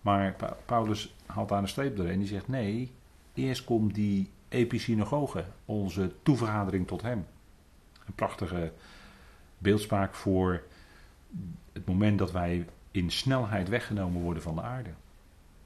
Maar 0.00 0.36
Paulus 0.66 1.14
haalt 1.26 1.48
daar 1.48 1.62
een 1.62 1.68
streep 1.68 1.96
doorheen. 1.96 2.18
Die 2.18 2.28
zegt: 2.28 2.48
nee, 2.48 2.92
eerst 3.34 3.64
komt 3.64 3.94
die 3.94 4.30
episynagoge, 4.48 5.44
onze 5.64 6.12
toevergadering 6.22 6.86
tot 6.86 7.02
hem. 7.02 7.26
Een 8.06 8.14
prachtige 8.14 8.72
beeldspraak 9.58 10.14
voor 10.14 10.62
het 11.72 11.86
moment 11.86 12.18
dat 12.18 12.32
wij 12.32 12.66
in 12.90 13.10
snelheid 13.10 13.68
weggenomen 13.68 14.22
worden 14.22 14.42
van 14.42 14.54
de 14.54 14.62
aarde 14.62 14.90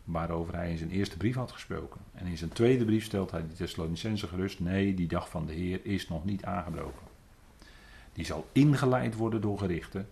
waarover 0.07 0.55
hij 0.55 0.71
in 0.71 0.79
zijn 0.79 0.91
eerste 0.91 1.17
brief 1.17 1.35
had 1.35 1.53
gesproken. 1.53 2.01
En 2.15 2.27
in 2.27 2.39
zijn 2.39 2.53
tweede 2.53 2.85
brief 2.85 3.05
stelt 3.05 3.31
hij 3.31 3.41
de 3.41 3.55
Thessalonicense 3.55 4.27
gerust: 4.27 4.61
nee, 4.61 4.95
die 4.95 5.07
dag 5.07 5.29
van 5.31 5.47
de 5.47 5.53
Heer 5.53 5.81
is 5.83 6.09
nog 6.09 6.25
niet 6.25 6.45
aangebroken. 6.45 7.07
Die 8.13 8.25
zal 8.25 8.47
ingeleid 8.53 9.15
worden 9.15 9.41
door 9.41 9.59
gerichten. 9.59 10.09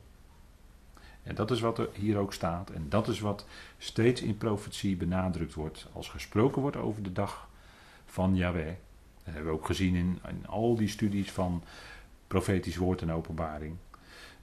En 1.23 1.35
dat 1.35 1.51
is 1.51 1.61
wat 1.61 1.79
er 1.79 1.89
hier 1.93 2.19
ook 2.19 2.33
staat. 2.33 2.71
En 2.71 2.87
dat 2.89 3.09
is 3.09 3.21
wat 3.21 3.47
steeds 3.79 4.23
in 4.23 4.37
profetie 4.37 4.97
benadrukt 4.97 5.55
wordt. 5.55 5.87
Als 5.93 6.09
gesproken 6.09 6.63
wordt 6.63 6.77
over 6.77 7.03
de 7.03 7.13
dag 7.13 7.49
van 8.07 8.37
Yahweh. 8.37 8.75
Dat 9.25 9.35
hebben 9.35 9.53
we 9.53 9.59
ook 9.59 9.67
gezien 9.67 9.95
in, 9.95 10.19
in 10.29 10.47
al 10.47 10.77
die 10.77 10.89
studies 10.89 11.33
van 11.33 11.63
profetisch 12.27 12.77
woord 12.77 13.03
en 13.03 13.13
openbaring. 13.13 13.77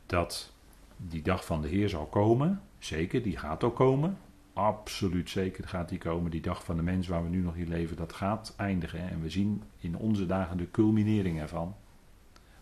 Dat 0.05 0.51
die 0.97 1.21
dag 1.21 1.45
van 1.45 1.61
de 1.61 1.67
Heer 1.67 1.89
zal 1.89 2.05
komen. 2.05 2.61
Zeker, 2.79 3.23
die 3.23 3.37
gaat 3.37 3.63
ook 3.63 3.75
komen. 3.75 4.17
Absoluut 4.53 5.29
zeker 5.29 5.67
gaat 5.67 5.89
die 5.89 5.97
komen. 5.97 6.31
Die 6.31 6.41
dag 6.41 6.63
van 6.63 6.75
de 6.75 6.83
mens 6.83 7.07
waar 7.07 7.23
we 7.23 7.29
nu 7.29 7.41
nog 7.41 7.55
in 7.55 7.67
leven, 7.67 7.95
dat 7.95 8.13
gaat 8.13 8.53
eindigen. 8.57 9.09
En 9.09 9.21
we 9.21 9.29
zien 9.29 9.63
in 9.79 9.97
onze 9.97 10.25
dagen 10.25 10.57
de 10.57 10.71
culminering 10.71 11.39
ervan. 11.39 11.75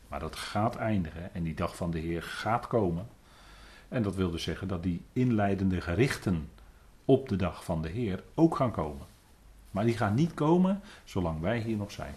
Maar 0.07 0.19
dat 0.19 0.35
gaat 0.35 0.75
eindigen 0.75 1.33
en 1.33 1.43
die 1.43 1.53
dag 1.55 1.75
van 1.75 1.91
de 1.91 1.99
Heer 1.99 2.23
gaat 2.23 2.67
komen. 2.67 3.07
En 3.87 4.03
dat 4.03 4.15
wil 4.15 4.31
dus 4.31 4.43
zeggen 4.43 4.67
dat 4.67 4.83
die 4.83 5.01
inleidende 5.13 5.81
gerichten 5.81 6.49
op 7.05 7.29
de 7.29 7.35
dag 7.35 7.63
van 7.63 7.81
de 7.81 7.89
Heer 7.89 8.23
ook 8.33 8.55
gaan 8.55 8.71
komen. 8.71 9.05
Maar 9.71 9.85
die 9.85 9.97
gaan 9.97 10.15
niet 10.15 10.33
komen 10.33 10.81
zolang 11.03 11.39
wij 11.39 11.59
hier 11.59 11.77
nog 11.77 11.91
zijn. 11.91 12.13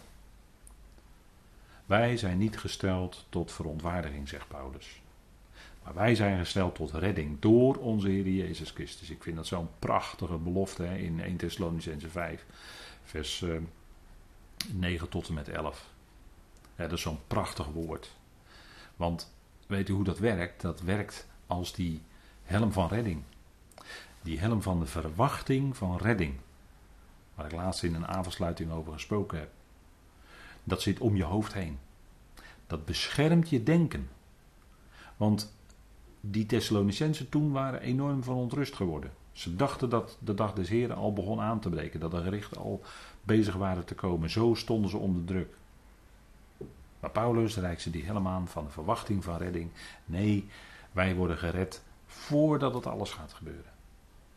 Wij 1.86 2.16
zijn 2.16 2.38
niet 2.38 2.58
gesteld 2.58 3.26
tot 3.28 3.52
verontwaardiging, 3.52 4.28
zegt 4.28 4.48
Paulus. 4.48 5.01
Maar 5.82 5.94
wij 5.94 6.14
zijn 6.14 6.38
gesteld 6.38 6.74
tot 6.74 6.90
redding 6.90 7.40
door 7.40 7.76
onze 7.76 8.08
Heer 8.08 8.28
Jezus 8.28 8.70
Christus. 8.70 9.10
Ik 9.10 9.22
vind 9.22 9.36
dat 9.36 9.46
zo'n 9.46 9.68
prachtige 9.78 10.36
belofte 10.36 10.82
hè, 10.82 10.96
in 10.96 11.20
1 11.20 11.36
Thessalonicense 11.36 12.08
5, 12.08 12.46
vers 13.02 13.40
uh, 13.40 13.56
eh, 13.56 13.62
9 14.72 15.08
tot 15.08 15.28
en 15.28 15.34
met 15.34 15.48
11. 15.48 15.90
Ja, 16.76 16.82
dat 16.82 16.92
is 16.92 17.00
zo'n 17.00 17.26
prachtig 17.26 17.66
woord. 17.66 18.10
Want 18.96 19.34
weet 19.66 19.88
u 19.88 19.92
hoe 19.92 20.04
dat 20.04 20.18
werkt? 20.18 20.60
Dat 20.60 20.80
werkt 20.80 21.26
als 21.46 21.72
die 21.72 22.02
helm 22.42 22.72
van 22.72 22.88
redding. 22.88 23.22
Die 24.22 24.38
helm 24.38 24.62
van 24.62 24.78
de 24.78 24.86
verwachting 24.86 25.76
van 25.76 25.96
redding. 25.96 26.34
Waar 27.34 27.46
ik 27.46 27.52
laatst 27.52 27.82
in 27.82 27.94
een 27.94 28.06
avondsluiting 28.06 28.72
over 28.72 28.92
gesproken 28.92 29.38
heb. 29.38 29.50
Dat 30.64 30.82
zit 30.82 30.98
om 30.98 31.16
je 31.16 31.24
hoofd 31.24 31.52
heen. 31.52 31.78
Dat 32.66 32.84
beschermt 32.84 33.48
je 33.48 33.62
denken. 33.62 34.08
Want 35.16 35.54
die 36.24 36.46
Thessalonicensen 36.46 37.28
toen 37.28 37.52
waren 37.52 37.80
enorm 37.80 38.22
van 38.22 38.34
ontrust 38.34 38.74
geworden. 38.74 39.10
Ze 39.32 39.56
dachten 39.56 39.88
dat 39.88 40.16
de 40.20 40.34
dag 40.34 40.52
des 40.52 40.68
Heren 40.68 40.96
al 40.96 41.12
begon 41.12 41.40
aan 41.40 41.60
te 41.60 41.68
breken, 41.68 42.00
dat 42.00 42.10
de 42.10 42.22
gerichten 42.22 42.60
al 42.60 42.80
bezig 43.22 43.54
waren 43.54 43.84
te 43.84 43.94
komen. 43.94 44.30
Zo 44.30 44.54
stonden 44.54 44.90
ze 44.90 44.96
onder 44.96 45.24
druk. 45.24 45.54
Maar 47.00 47.10
Paulus 47.10 47.56
reikt 47.56 47.82
ze 47.82 47.90
die 47.90 48.04
helemaal 48.04 48.46
van 48.46 48.64
de 48.64 48.70
verwachting 48.70 49.24
van 49.24 49.36
redding. 49.36 49.70
Nee, 50.04 50.48
wij 50.92 51.14
worden 51.14 51.38
gered 51.38 51.82
voordat 52.06 52.74
het 52.74 52.86
alles 52.86 53.10
gaat 53.10 53.32
gebeuren. 53.32 53.72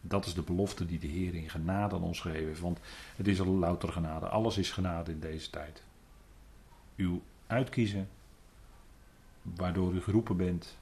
Dat 0.01 0.25
is 0.25 0.33
de 0.33 0.41
belofte 0.41 0.85
die 0.85 0.99
de 0.99 1.07
Heer 1.07 1.35
in 1.35 1.49
genade 1.49 1.95
aan 1.95 2.03
ons 2.03 2.19
gegeven 2.19 2.47
heeft. 2.47 2.59
Want 2.59 2.79
het 3.15 3.27
is 3.27 3.41
al 3.41 3.45
louter 3.45 3.91
genade. 3.91 4.27
Alles 4.27 4.57
is 4.57 4.71
genade 4.71 5.11
in 5.11 5.19
deze 5.19 5.49
tijd. 5.49 5.83
Uw 6.95 7.21
uitkiezen, 7.47 8.09
waardoor 9.41 9.93
u 9.93 10.01
geroepen 10.01 10.37
bent, 10.37 10.77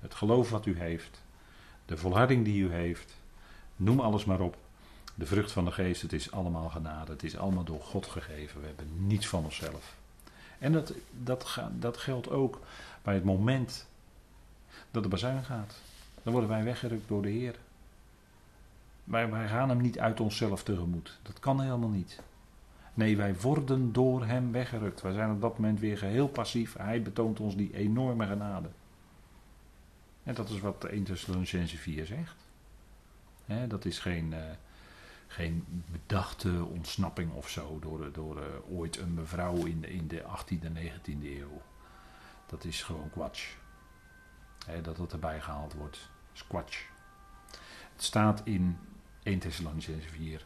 het 0.00 0.14
geloof 0.14 0.50
wat 0.50 0.66
u 0.66 0.78
heeft, 0.78 1.22
de 1.86 1.96
volharding 1.96 2.44
die 2.44 2.62
u 2.62 2.72
heeft, 2.72 3.16
noem 3.76 4.00
alles 4.00 4.24
maar 4.24 4.40
op. 4.40 4.56
De 5.14 5.26
vrucht 5.26 5.52
van 5.52 5.64
de 5.64 5.72
geest, 5.72 6.02
het 6.02 6.12
is 6.12 6.30
allemaal 6.30 6.68
genade. 6.68 7.12
Het 7.12 7.22
is 7.22 7.36
allemaal 7.36 7.64
door 7.64 7.80
God 7.80 8.06
gegeven. 8.06 8.60
We 8.60 8.66
hebben 8.66 9.06
niets 9.06 9.28
van 9.28 9.44
onszelf. 9.44 9.96
En 10.58 10.72
dat, 10.72 10.92
dat, 11.22 11.60
dat 11.78 11.96
geldt 11.96 12.30
ook 12.30 12.60
bij 13.02 13.14
het 13.14 13.24
moment 13.24 13.86
dat 14.90 15.02
de 15.02 15.08
bazuin 15.08 15.44
gaat. 15.44 15.74
Dan 16.22 16.32
worden 16.32 16.50
wij 16.50 16.64
weggerukt 16.64 17.08
door 17.08 17.22
de 17.22 17.28
Heer. 17.28 17.54
Wij, 19.04 19.30
wij 19.30 19.48
gaan 19.48 19.68
hem 19.68 19.80
niet 19.80 19.98
uit 19.98 20.20
onszelf 20.20 20.62
tegemoet. 20.62 21.18
Dat 21.22 21.40
kan 21.40 21.60
helemaal 21.60 21.88
niet. 21.88 22.20
Nee, 22.94 23.16
wij 23.16 23.36
worden 23.36 23.92
door 23.92 24.24
hem 24.24 24.52
weggerukt. 24.52 25.00
Wij 25.00 25.12
zijn 25.12 25.30
op 25.30 25.40
dat 25.40 25.58
moment 25.58 25.80
weer 25.80 25.98
geheel 25.98 26.28
passief. 26.28 26.76
Hij 26.76 27.02
betoont 27.02 27.40
ons 27.40 27.56
die 27.56 27.74
enorme 27.74 28.26
genade. 28.26 28.68
En 30.28 30.34
dat 30.34 30.50
is 30.50 30.60
wat 30.60 30.84
1 30.84 31.04
Thessalonicense 31.04 31.76
4 31.76 32.06
zegt. 32.06 32.36
dat 33.68 33.84
is 33.84 33.98
geen, 33.98 34.32
uh, 34.32 34.38
geen 35.26 35.84
bedachte 35.86 36.64
ontsnapping 36.64 37.32
of 37.32 37.48
zo 37.48 37.78
door, 37.78 38.12
door 38.12 38.36
uh, 38.36 38.42
ooit 38.78 38.96
een 38.96 39.14
mevrouw 39.14 39.64
in, 39.64 39.84
in 39.84 40.08
de 40.08 40.22
18e 40.22 40.64
en 40.64 40.76
19e 40.76 41.22
eeuw. 41.22 41.62
Dat 42.46 42.64
is 42.64 42.82
gewoon 42.82 43.10
kwatsch. 43.10 43.54
dat 44.82 44.96
het 44.98 45.12
erbij 45.12 45.40
gehaald 45.40 45.74
wordt. 45.74 46.10
Squatch. 46.32 46.86
Het 47.92 48.02
staat 48.02 48.40
in 48.44 48.78
1 49.22 49.38
Thessalonicense 49.38 50.08
4 50.08 50.44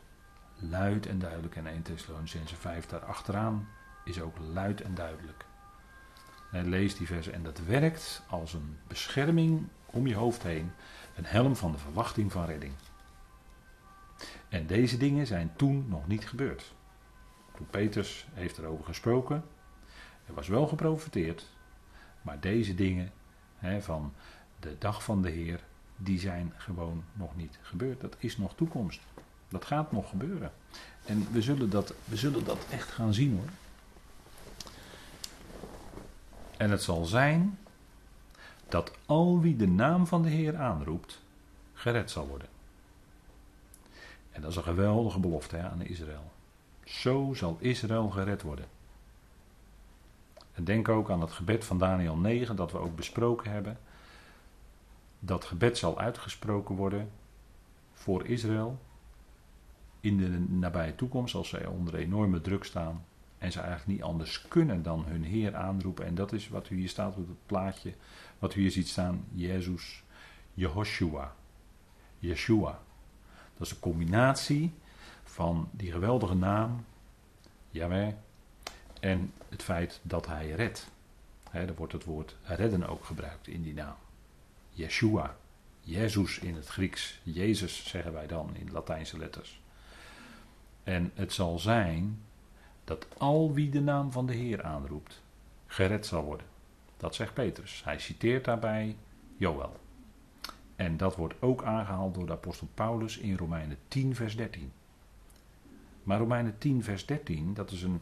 luid 0.57 1.07
en 1.07 1.19
duidelijk. 1.19 1.57
En 1.57 1.67
1 1.67 1.83
Thessalonicense 1.83 2.57
5 2.57 2.87
daar 2.87 3.05
achteraan 3.05 3.69
is 4.05 4.21
ook 4.21 4.39
luid 4.39 4.81
en 4.81 4.95
duidelijk. 4.95 5.45
Lees 6.53 6.97
die 6.97 7.07
versen. 7.07 7.33
En 7.33 7.43
dat 7.43 7.61
werkt 7.67 8.23
als 8.29 8.55
een 8.55 8.79
bescherming 8.87 9.67
om 9.87 10.07
je 10.07 10.15
hoofd 10.15 10.43
heen. 10.43 10.73
Een 11.17 11.25
helm 11.25 11.57
van 11.57 11.73
de 11.73 11.79
verwachting 11.79 12.33
van 12.33 12.45
redding. 12.45 12.73
En 14.49 14.67
deze 14.67 14.97
dingen 14.97 15.27
zijn 15.27 15.53
toen 15.57 15.87
nog 15.89 16.09
niet 16.09 16.29
gebeurd. 16.29 16.73
Toen 17.57 17.67
Peters 17.71 18.27
heeft 18.33 18.59
erover 18.59 18.85
gesproken. 18.85 19.45
Er 20.27 20.35
was 20.35 20.49
wel 20.49 20.67
geprofiteerd. 20.67 21.47
Maar 22.23 22.41
deze 22.41 22.75
dingen 22.75 23.13
hè, 23.59 23.83
van 23.83 24.13
de 24.61 24.77
dag 24.79 25.05
van 25.05 25.23
de 25.23 25.31
Heer. 25.31 25.61
Die 25.97 26.19
zijn 26.19 26.53
gewoon 26.57 27.05
nog 27.13 27.37
niet 27.37 27.59
gebeurd. 27.63 28.01
Dat 28.01 28.17
is 28.19 28.37
nog 28.37 28.55
toekomst. 28.55 29.01
Dat 29.49 29.65
gaat 29.65 29.93
nog 29.93 30.09
gebeuren. 30.09 30.53
En 31.05 31.27
we 31.33 31.43
zullen 31.43 31.71
dat, 31.71 31.95
we 32.05 32.17
zullen 32.17 32.45
dat 32.45 32.67
echt 32.71 32.91
gaan 32.91 33.15
zien 33.15 33.33
hoor. 33.33 33.49
En 36.63 36.71
het 36.71 36.83
zal 36.83 37.05
zijn 37.05 37.59
dat 38.69 38.93
al 39.07 39.41
wie 39.41 39.57
de 39.57 39.69
naam 39.69 40.07
van 40.07 40.23
de 40.23 40.29
Heer 40.29 40.57
aanroept, 40.57 41.23
gered 41.73 42.11
zal 42.11 42.27
worden. 42.27 42.49
En 44.31 44.41
dat 44.41 44.51
is 44.51 44.57
een 44.57 44.63
geweldige 44.63 45.19
belofte 45.19 45.57
hè, 45.57 45.69
aan 45.69 45.83
Israël. 45.83 46.33
Zo 46.85 47.33
zal 47.35 47.57
Israël 47.61 48.11
gered 48.11 48.43
worden. 48.43 48.65
En 50.53 50.65
denk 50.65 50.89
ook 50.89 51.11
aan 51.11 51.21
het 51.21 51.33
gebed 51.33 51.65
van 51.65 51.79
Daniel 51.79 52.17
9, 52.17 52.57
dat 52.57 52.73
we 52.73 52.79
ook 52.79 52.97
besproken 52.97 53.51
hebben. 53.51 53.79
Dat 55.19 55.45
gebed 55.45 55.79
zal 55.79 55.99
uitgesproken 55.99 56.75
worden 56.75 57.11
voor 57.93 58.27
Israël 58.27 58.79
in 60.01 60.17
de 60.17 60.29
nabije 60.39 60.95
toekomst, 60.95 61.35
als 61.35 61.49
zij 61.49 61.67
onder 61.67 61.95
enorme 61.95 62.41
druk 62.41 62.65
staan 62.65 63.05
en 63.43 63.53
ze 63.53 63.61
eigenlijk 63.61 63.89
niet 63.89 64.03
anders 64.03 64.49
kunnen 64.49 64.83
dan 64.83 65.05
hun 65.05 65.25
Heer 65.25 65.55
aanroepen. 65.55 66.07
En 66.07 66.15
dat 66.15 66.33
is 66.33 66.49
wat 66.49 66.71
u 66.71 66.77
hier 66.77 66.89
staat 66.89 67.17
op 67.17 67.29
het 67.29 67.47
plaatje, 67.47 67.95
wat 68.39 68.55
u 68.55 68.61
hier 68.61 68.71
ziet 68.71 68.89
staan, 68.89 69.25
Jezus, 69.33 70.03
Jehoshua, 70.55 71.35
Yeshua. 72.19 72.81
Dat 73.57 73.67
is 73.67 73.71
een 73.71 73.79
combinatie 73.79 74.73
van 75.25 75.69
die 75.71 75.93
geweldige 75.93 76.35
naam, 76.35 76.85
Yahweh, 77.71 78.13
en 79.01 79.33
het 79.49 79.63
feit 79.63 80.01
dat 80.03 80.27
hij 80.27 80.51
redt. 80.51 80.91
Er 81.51 81.75
wordt 81.75 81.93
het 81.93 82.05
woord 82.05 82.37
redden 82.43 82.89
ook 82.89 83.05
gebruikt 83.05 83.47
in 83.47 83.63
die 83.63 83.75
naam. 83.75 83.97
Yeshua, 84.71 85.37
Jezus 85.81 86.39
in 86.39 86.55
het 86.55 86.67
Grieks, 86.67 87.21
Jezus 87.23 87.89
zeggen 87.89 88.13
wij 88.13 88.27
dan 88.27 88.57
in 88.57 88.73
Latijnse 88.73 89.19
letters. 89.19 89.61
En 90.83 91.11
het 91.15 91.33
zal 91.33 91.59
zijn 91.59 92.21
dat 92.85 93.07
al 93.19 93.53
wie 93.53 93.71
de 93.71 93.81
naam 93.81 94.13
van 94.13 94.27
de 94.27 94.35
Heer 94.35 94.63
aanroept, 94.63 95.23
gered 95.67 96.07
zal 96.07 96.25
worden. 96.25 96.47
Dat 96.97 97.15
zegt 97.15 97.35
Petrus. 97.35 97.85
Hij 97.85 97.99
citeert 97.99 98.45
daarbij 98.45 98.97
Joël. 99.37 99.81
En 100.77 100.97
dat 100.97 101.17
wordt 101.17 101.35
ook 101.41 101.65
aangehaald 101.65 102.15
door 102.15 102.27
de 102.27 102.33
apostel 102.33 102.69
Paulus 102.75 103.19
in 103.19 103.37
Romeinen 103.37 103.79
10, 103.89 104.15
vers 104.15 104.37
13. 104.37 104.73
Maar 106.03 106.19
Romeinen 106.19 106.59
10, 106.59 106.83
vers 106.83 107.07
13, 107.07 107.55
dat 107.55 107.71
is 107.71 107.83
een, 107.83 108.01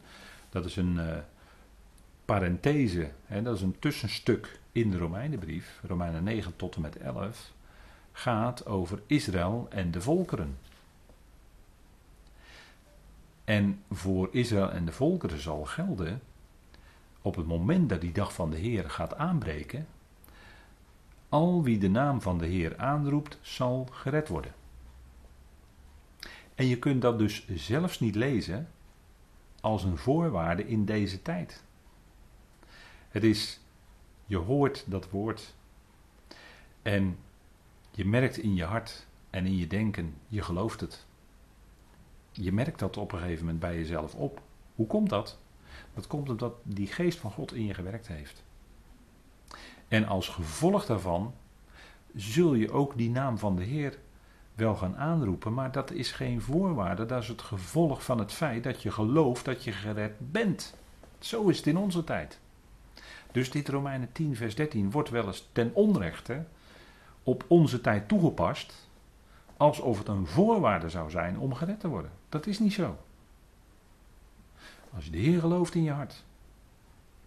dat 0.48 0.64
is 0.64 0.76
een 0.76 0.94
uh, 0.94 1.16
parenthese, 2.24 3.10
hè, 3.24 3.42
dat 3.42 3.56
is 3.56 3.62
een 3.62 3.78
tussenstuk 3.78 4.60
in 4.72 4.90
de 4.90 4.98
Romeinenbrief, 4.98 5.80
Romeinen 5.86 6.24
9 6.24 6.56
tot 6.56 6.74
en 6.74 6.80
met 6.80 6.96
11, 6.96 7.52
gaat 8.12 8.66
over 8.66 9.02
Israël 9.06 9.66
en 9.70 9.90
de 9.90 10.00
volkeren. 10.00 10.58
En 13.50 13.82
voor 13.90 14.28
Israël 14.32 14.70
en 14.70 14.84
de 14.84 14.92
volkeren 14.92 15.40
zal 15.40 15.64
gelden, 15.64 16.22
op 17.22 17.36
het 17.36 17.46
moment 17.46 17.88
dat 17.88 18.00
die 18.00 18.12
dag 18.12 18.34
van 18.34 18.50
de 18.50 18.56
Heer 18.56 18.90
gaat 18.90 19.14
aanbreken, 19.14 19.86
al 21.28 21.62
wie 21.62 21.78
de 21.78 21.88
naam 21.88 22.20
van 22.20 22.38
de 22.38 22.46
Heer 22.46 22.78
aanroept, 22.78 23.38
zal 23.40 23.88
gered 23.92 24.28
worden. 24.28 24.54
En 26.54 26.66
je 26.66 26.78
kunt 26.78 27.02
dat 27.02 27.18
dus 27.18 27.48
zelfs 27.48 28.00
niet 28.00 28.14
lezen 28.14 28.68
als 29.60 29.84
een 29.84 29.98
voorwaarde 29.98 30.66
in 30.66 30.84
deze 30.84 31.22
tijd. 31.22 31.64
Het 33.08 33.24
is, 33.24 33.60
je 34.26 34.36
hoort 34.36 34.84
dat 34.90 35.10
woord 35.10 35.54
en 36.82 37.18
je 37.90 38.04
merkt 38.04 38.38
in 38.38 38.54
je 38.54 38.64
hart 38.64 39.06
en 39.30 39.46
in 39.46 39.56
je 39.56 39.66
denken, 39.66 40.14
je 40.28 40.42
gelooft 40.42 40.80
het 40.80 41.08
je 42.32 42.52
merkt 42.52 42.78
dat 42.78 42.96
op 42.96 43.12
een 43.12 43.18
gegeven 43.18 43.44
moment 43.44 43.60
bij 43.60 43.76
jezelf 43.76 44.14
op. 44.14 44.40
Hoe 44.74 44.86
komt 44.86 45.08
dat? 45.08 45.38
Dat 45.94 46.06
komt 46.06 46.28
omdat 46.28 46.54
die 46.62 46.86
geest 46.86 47.18
van 47.18 47.30
God 47.30 47.52
in 47.52 47.66
je 47.66 47.74
gewerkt 47.74 48.08
heeft. 48.08 48.42
En 49.88 50.06
als 50.06 50.28
gevolg 50.28 50.86
daarvan 50.86 51.34
zul 52.14 52.54
je 52.54 52.72
ook 52.72 52.96
die 52.96 53.10
naam 53.10 53.38
van 53.38 53.56
de 53.56 53.64
Heer 53.64 53.98
wel 54.54 54.76
gaan 54.76 54.96
aanroepen, 54.96 55.54
maar 55.54 55.72
dat 55.72 55.90
is 55.90 56.12
geen 56.12 56.40
voorwaarde. 56.40 57.06
Dat 57.06 57.22
is 57.22 57.28
het 57.28 57.42
gevolg 57.42 58.04
van 58.04 58.18
het 58.18 58.32
feit 58.32 58.64
dat 58.64 58.82
je 58.82 58.90
gelooft 58.90 59.44
dat 59.44 59.64
je 59.64 59.72
gered 59.72 60.12
bent. 60.18 60.74
Zo 61.18 61.48
is 61.48 61.56
het 61.56 61.66
in 61.66 61.76
onze 61.76 62.04
tijd. 62.04 62.40
Dus 63.32 63.50
dit 63.50 63.68
Romeinen 63.68 64.12
10, 64.12 64.36
vers 64.36 64.54
13 64.54 64.90
wordt 64.90 65.10
wel 65.10 65.26
eens 65.26 65.48
ten 65.52 65.74
onrechte 65.74 66.44
op 67.22 67.44
onze 67.46 67.80
tijd 67.80 68.08
toegepast 68.08 68.88
alsof 69.56 69.98
het 69.98 70.08
een 70.08 70.26
voorwaarde 70.26 70.88
zou 70.88 71.10
zijn 71.10 71.38
om 71.38 71.54
gered 71.54 71.80
te 71.80 71.88
worden. 71.88 72.10
Dat 72.30 72.46
is 72.46 72.58
niet 72.58 72.72
zo. 72.72 72.98
Als 74.94 75.04
je 75.04 75.10
de 75.10 75.18
Heer 75.18 75.40
gelooft 75.40 75.74
in 75.74 75.82
je 75.82 75.90
hart 75.90 76.24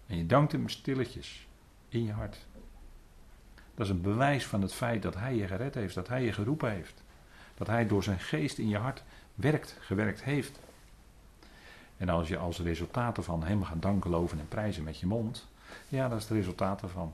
en 0.07 0.17
je 0.17 0.25
dankt 0.25 0.51
hem 0.51 0.69
stilletjes 0.69 1.47
in 1.89 2.03
je 2.03 2.11
hart, 2.11 2.37
dat 3.75 3.85
is 3.85 3.91
een 3.91 4.01
bewijs 4.01 4.45
van 4.45 4.61
het 4.61 4.73
feit 4.73 5.01
dat 5.01 5.15
Hij 5.15 5.35
je 5.35 5.47
gered 5.47 5.75
heeft, 5.75 5.95
dat 5.95 6.07
Hij 6.07 6.23
je 6.23 6.33
geroepen 6.33 6.71
heeft, 6.71 7.03
dat 7.55 7.67
Hij 7.67 7.87
door 7.87 8.03
zijn 8.03 8.19
geest 8.19 8.57
in 8.57 8.67
je 8.67 8.77
hart 8.77 9.03
werkt, 9.35 9.77
gewerkt 9.79 10.23
heeft. 10.23 10.59
En 11.97 12.09
als 12.09 12.27
je 12.27 12.37
als 12.37 12.59
resultaat 12.59 13.17
ervan 13.17 13.43
Hem 13.43 13.63
gaat 13.63 13.81
danken, 13.81 14.09
loven 14.09 14.39
en 14.39 14.47
prijzen 14.47 14.83
met 14.83 14.99
je 14.99 15.05
mond, 15.05 15.47
ja, 15.87 16.07
dat 16.07 16.17
is 16.17 16.23
het 16.23 16.37
resultaat 16.37 16.81
ervan. 16.81 17.13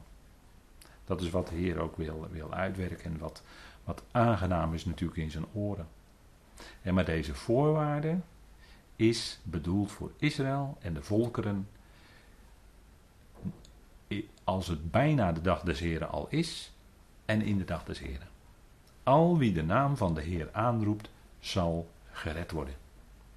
Dat 1.05 1.21
is 1.21 1.29
wat 1.29 1.47
de 1.47 1.55
Heer 1.55 1.79
ook 1.79 1.97
wil, 1.97 2.27
wil 2.31 2.53
uitwerken 2.53 3.11
en 3.11 3.17
wat, 3.17 3.41
wat 3.83 4.03
aangenaam 4.11 4.73
is 4.73 4.85
natuurlijk 4.85 5.19
in 5.19 5.31
zijn 5.31 5.45
oren. 5.53 5.87
En 6.81 6.93
maar 6.93 7.05
deze 7.05 7.35
voorwaarde 7.35 8.17
is 8.95 9.39
bedoeld 9.43 9.91
voor 9.91 10.11
Israël 10.17 10.77
en 10.81 10.93
de 10.93 11.03
volkeren 11.03 11.67
als 14.43 14.67
het 14.67 14.91
bijna 14.91 15.31
de 15.31 15.41
dag 15.41 15.61
des 15.61 15.79
Heren 15.79 16.09
al 16.09 16.27
is 16.29 16.71
en 17.25 17.41
in 17.41 17.57
de 17.57 17.65
dag 17.65 17.83
des 17.83 17.99
Heren. 17.99 18.27
Al 19.03 19.37
wie 19.37 19.53
de 19.53 19.63
naam 19.63 19.97
van 19.97 20.13
de 20.13 20.21
Heer 20.21 20.49
aanroept, 20.51 21.09
zal 21.39 21.89
gered 22.11 22.51
worden. 22.51 22.73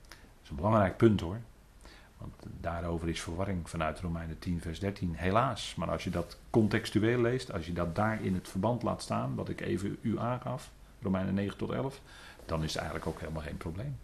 Dat 0.09 0.17
is 0.43 0.51
een 0.51 0.57
belangrijk 0.57 0.97
punt 0.97 1.21
hoor. 1.21 1.41
Want 2.19 2.35
daarover 2.61 3.09
is 3.09 3.21
verwarring 3.21 3.71
vanuit 3.71 4.01
Romeinen 4.01 4.39
10, 4.39 4.61
vers 4.61 4.79
13, 4.79 5.15
helaas. 5.15 5.75
Maar 5.75 5.91
als 5.91 6.05
je 6.05 6.11
dat 6.11 6.39
contextueel 6.51 7.21
leest, 7.21 7.53
als 7.53 7.67
je 7.67 7.73
dat 7.73 7.95
daar 7.95 8.25
in 8.25 8.35
het 8.35 8.49
verband 8.49 8.83
laat 8.83 9.03
staan, 9.03 9.35
wat 9.35 9.49
ik 9.49 9.61
even 9.61 9.97
u 10.01 10.19
aangaf, 10.19 10.71
Romeinen 11.03 11.35
9 11.35 11.57
tot 11.57 11.71
11, 11.71 12.01
dan 12.47 12.63
is 12.63 12.73
het 12.73 12.83
eigenlijk 12.83 13.07
ook 13.07 13.21
helemaal 13.21 13.43
geen 13.43 13.57
probleem. 13.57 13.97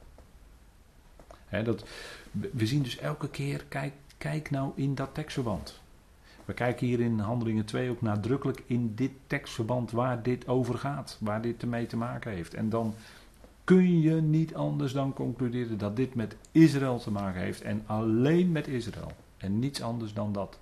dat, 1.65 1.85
we 2.31 2.67
zien 2.67 2.83
dus 2.83 2.99
elke 2.99 3.29
keer, 3.29 3.65
kijk, 3.69 3.93
kijk 4.19 4.51
nou 4.51 4.73
in 4.75 4.95
dat 4.95 5.15
tekstverband. 5.15 5.81
We 6.45 6.55
kijken 6.55 6.87
hier 6.87 7.01
in 7.01 7.19
Handelingen 7.19 7.65
2 7.65 7.91
ook 7.91 8.03
nadrukkelijk 8.03 8.63
in 8.67 8.95
dit 8.95 9.11
tekstverband 9.27 9.91
waar 9.91 10.23
dit 10.23 10.49
over 10.49 10.79
gaat, 10.79 11.17
waar 11.21 11.43
dit 11.43 11.63
ermee 11.63 11.87
te 11.87 11.97
maken 11.97 12.33
heeft. 12.33 12.55
En 12.55 12.69
dan 12.69 12.95
kun 13.65 14.01
je 14.01 14.15
niet 14.15 14.55
anders 14.55 14.93
dan 14.93 15.13
concluderen 15.13 15.79
dat 15.79 15.97
dit 15.97 16.15
met 16.15 16.37
Israël 16.53 16.99
te 16.99 17.11
maken 17.11 17.41
heeft 17.41 17.63
en 17.63 17.83
alleen 17.87 18.53
met 18.53 18.69
Israël. 18.69 19.13
En 19.37 19.59
niets 19.59 19.83
anders 19.83 20.13
dan 20.13 20.33
dat. 20.33 20.59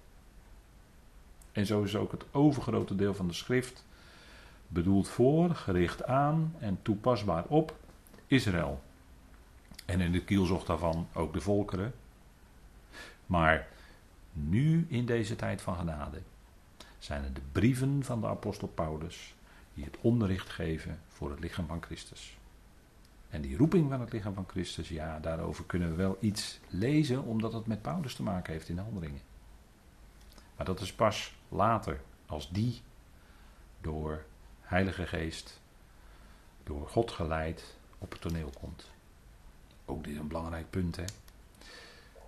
En 1.53 1.67
zo 1.67 1.83
is 1.83 1.97
ook 1.97 2.13
het 2.13 2.25
overgrote 2.31 2.97
deel 2.97 3.15
van 3.15 3.29
de 3.29 3.35
schrift 3.35 3.85
bedoeld 4.69 5.09
voor, 5.09 5.55
gericht 5.55 6.05
aan 6.05 6.55
en 6.59 6.79
toepasbaar 6.83 7.45
op 7.45 7.77
Israël. 8.27 8.83
En 9.85 10.01
in 10.01 10.13
de 10.13 10.25
kielzocht 10.25 10.67
daarvan 10.67 11.09
ook 11.13 11.33
de 11.33 11.41
volkeren. 11.41 11.95
Maar 13.27 13.69
nu 14.33 14.87
in 14.89 15.07
deze 15.07 15.37
tijd 15.37 15.63
van 15.63 15.77
genade 15.77 16.23
zijn 16.99 17.23
het 17.23 17.35
de 17.35 17.41
brieven 17.53 18.05
van 18.05 18.21
de 18.21 18.27
apostel 18.27 18.69
Paulus 18.69 19.35
die 19.75 19.85
het 19.85 19.97
onderricht 20.01 20.49
geven 20.49 21.01
voor 21.09 21.31
het 21.31 21.41
lichaam 21.41 21.67
van 21.67 21.83
Christus. 21.83 22.37
En 23.29 23.41
die 23.41 23.57
roeping 23.57 23.91
van 23.91 24.01
het 24.01 24.13
lichaam 24.13 24.35
van 24.35 24.49
Christus, 24.49 24.89
ja, 24.89 25.19
daarover 25.19 25.65
kunnen 25.65 25.91
we 25.91 25.95
wel 25.95 26.17
iets 26.21 26.61
lezen, 26.69 27.23
omdat 27.23 27.53
het 27.53 27.67
met 27.67 27.83
Paulus 27.83 28.15
te 28.15 28.23
maken 28.23 28.53
heeft 28.53 28.69
in 28.69 28.77
de 28.77 28.83
handelingen. 28.83 29.21
Maar 30.57 30.67
dat 30.67 30.81
is 30.81 30.93
pas 30.93 31.35
later, 31.49 32.01
als 32.27 32.51
die 32.51 32.81
door 33.81 34.25
Heilige 34.67 35.07
Geest, 35.07 35.61
door 36.65 36.89
God 36.89 37.11
geleid, 37.11 37.77
op 37.99 38.11
het 38.11 38.21
toneel 38.21 38.51
komt. 38.61 38.91
Ook 39.85 40.05
dit 40.05 40.13
is 40.13 40.19
een 40.19 40.29
belangrijk 40.29 40.71
punt, 40.71 40.97
hè. 40.97 41.05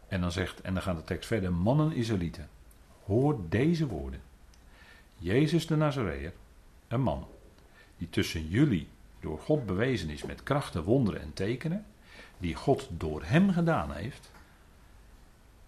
En 0.08 0.20
dan 0.20 0.32
zegt, 0.32 0.60
en 0.60 0.74
dan 0.74 0.82
gaat 0.82 0.96
de 0.96 1.04
tekst 1.04 1.26
verder, 1.26 1.52
mannen 1.52 1.92
Israëlieten, 1.92 2.48
hoor 3.04 3.48
deze 3.48 3.86
woorden. 3.86 4.20
Jezus 5.16 5.66
de 5.66 5.76
Nazareër, 5.76 6.32
een 6.88 7.00
man, 7.00 7.26
die 7.96 8.10
tussen 8.10 8.48
jullie 8.48 8.88
door 9.20 9.38
God 9.38 9.66
bewezen 9.66 10.10
is 10.10 10.22
met 10.22 10.42
krachten, 10.42 10.82
wonderen 10.82 11.20
en 11.20 11.32
tekenen, 11.32 11.86
die 12.38 12.54
God 12.54 12.88
door 12.90 13.24
hem 13.24 13.52
gedaan 13.52 13.92
heeft, 13.92 14.30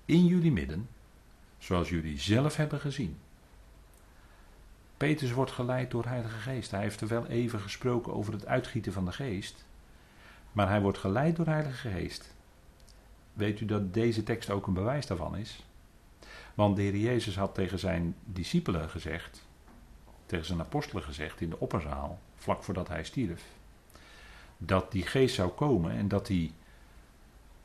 in 0.05 0.27
jullie 0.27 0.53
midden, 0.53 0.89
zoals 1.59 1.89
jullie 1.89 2.19
zelf 2.19 2.57
hebben 2.57 2.81
gezien. 2.81 3.19
Petrus 5.01 5.33
wordt 5.33 5.51
geleid 5.51 5.91
door 5.91 6.05
Heilige 6.05 6.39
Geest. 6.39 6.71
Hij 6.71 6.81
heeft 6.81 7.01
er 7.01 7.09
wel 7.09 7.27
even 7.27 7.61
gesproken 7.61 8.15
over 8.15 8.33
het 8.33 8.47
uitgieten 8.47 8.93
van 8.93 9.05
de 9.05 9.13
Geest, 9.13 9.65
maar 10.53 10.69
hij 10.69 10.81
wordt 10.81 10.99
geleid 10.99 11.37
door 11.37 11.47
Heilige 11.47 11.89
Geest. 11.89 12.35
Weet 13.33 13.61
u 13.61 13.65
dat 13.65 13.95
deze 13.95 14.23
tekst 14.23 14.51
ook 14.51 14.67
een 14.67 14.75
bewijs 14.75 15.07
daarvan 15.07 15.37
is? 15.37 15.65
Want 16.55 16.77
de 16.77 16.83
Heer 16.83 16.97
Jezus 16.97 17.37
had 17.37 17.55
tegen 17.55 17.79
zijn 17.79 18.15
discipelen 18.25 18.91
gezegd, 18.91 19.47
tegen 20.27 20.47
zijn 20.47 20.61
apostelen 20.61 21.03
gezegd 21.03 21.41
in 21.41 21.51
de 21.51 21.61
opperzaal, 21.61 22.19
vlak 22.35 22.63
voordat 22.63 22.89
hij 22.89 23.05
stierf, 23.05 23.45
dat 24.59 24.93
die 24.93 25.07
geest 25.07 25.35
zou 25.35 25.51
komen 25.51 25.93
en 25.93 26.09
dat 26.09 26.29
hij 26.29 26.53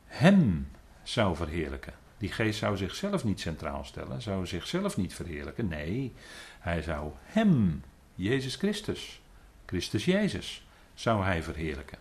hem 0.04 0.70
zou 1.02 1.36
verheerlijken. 1.36 1.94
Die 2.18 2.32
geest 2.32 2.58
zou 2.58 2.76
zichzelf 2.76 3.24
niet 3.24 3.40
centraal 3.40 3.84
stellen, 3.84 4.22
zou 4.22 4.46
zichzelf 4.46 4.96
niet 4.96 5.14
verheerlijken. 5.14 5.68
Nee, 5.68 6.12
hij 6.58 6.82
zou 6.82 7.12
hem, 7.22 7.82
Jezus 8.14 8.56
Christus, 8.56 9.20
Christus 9.66 10.04
Jezus, 10.04 10.66
zou 10.94 11.24
hij 11.24 11.42
verheerlijken. 11.42 11.98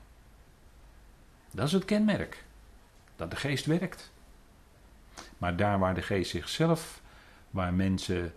Dat 1.52 1.68
is 1.68 1.74
het 1.74 1.86
kenmerk. 1.86 2.44
Dat 3.16 3.32
de 3.32 3.38
geest 3.38 3.66
werkt. 3.66 4.12
Maar 5.38 5.56
daar 5.56 5.80
waar 5.80 5.96
de 5.96 6.02
geest 6.02 6.30
zichzelf, 6.32 7.02
waar 7.50 7.74
mensen 7.74 8.34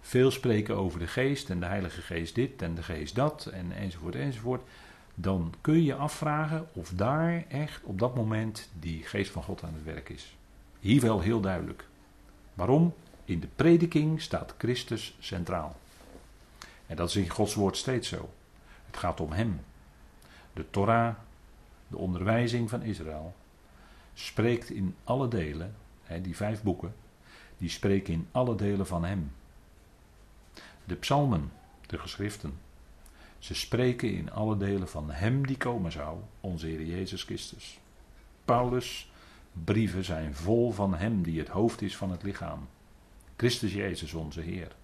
veel 0.00 0.30
spreken 0.30 0.76
over 0.76 0.98
de 0.98 1.06
geest 1.06 1.50
en 1.50 1.60
de 1.60 1.66
Heilige 1.66 2.00
Geest 2.00 2.34
dit 2.34 2.62
en 2.62 2.74
de 2.74 2.82
geest 2.82 3.14
dat 3.14 3.46
en 3.46 3.72
enzovoort 3.72 4.14
enzovoort, 4.14 4.62
dan 5.14 5.54
kun 5.60 5.74
je 5.74 5.84
je 5.84 5.94
afvragen 5.94 6.68
of 6.72 6.88
daar 6.88 7.44
echt 7.48 7.82
op 7.82 7.98
dat 7.98 8.14
moment 8.14 8.68
die 8.78 9.02
geest 9.02 9.30
van 9.30 9.42
God 9.42 9.62
aan 9.62 9.74
het 9.74 9.84
werk 9.84 10.08
is. 10.08 10.36
Hier 10.82 11.00
wel 11.00 11.20
heel 11.20 11.40
duidelijk. 11.40 11.88
Waarom? 12.54 12.94
In 13.24 13.40
de 13.40 13.46
prediking 13.46 14.22
staat 14.22 14.54
Christus 14.58 15.16
centraal. 15.20 15.76
En 16.86 16.96
dat 16.96 17.08
is 17.08 17.16
in 17.16 17.28
Gods 17.28 17.54
woord 17.54 17.76
steeds 17.76 18.08
zo. 18.08 18.30
Het 18.86 18.96
gaat 18.96 19.20
om 19.20 19.32
Hem. 19.32 19.60
De 20.52 20.70
Torah, 20.70 21.14
de 21.88 21.96
onderwijzing 21.96 22.70
van 22.70 22.82
Israël, 22.82 23.34
spreekt 24.14 24.70
in 24.70 24.94
alle 25.04 25.28
delen, 25.28 25.74
die 26.22 26.36
vijf 26.36 26.62
boeken, 26.62 26.94
die 27.58 27.70
spreken 27.70 28.12
in 28.12 28.28
alle 28.30 28.54
delen 28.54 28.86
van 28.86 29.04
Hem. 29.04 29.32
De 30.84 30.94
psalmen, 30.94 31.52
de 31.86 31.98
geschriften, 31.98 32.58
ze 33.38 33.54
spreken 33.54 34.12
in 34.12 34.32
alle 34.32 34.56
delen 34.56 34.88
van 34.88 35.10
Hem 35.10 35.46
die 35.46 35.56
komen 35.56 35.92
zou, 35.92 36.18
onze 36.40 36.66
Heer 36.66 36.84
Jezus 36.84 37.22
Christus. 37.22 37.78
Paulus' 38.44 39.11
brieven 39.64 40.04
zijn 40.04 40.34
vol 40.34 40.72
van 40.72 40.94
Hem 40.94 41.22
die 41.22 41.38
het 41.38 41.48
hoofd 41.48 41.82
is 41.82 41.96
van 41.96 42.10
het 42.10 42.22
lichaam. 42.22 42.68
Christus 43.36 43.72
Jezus 43.72 44.14
onze 44.14 44.40
Heer. 44.40 44.74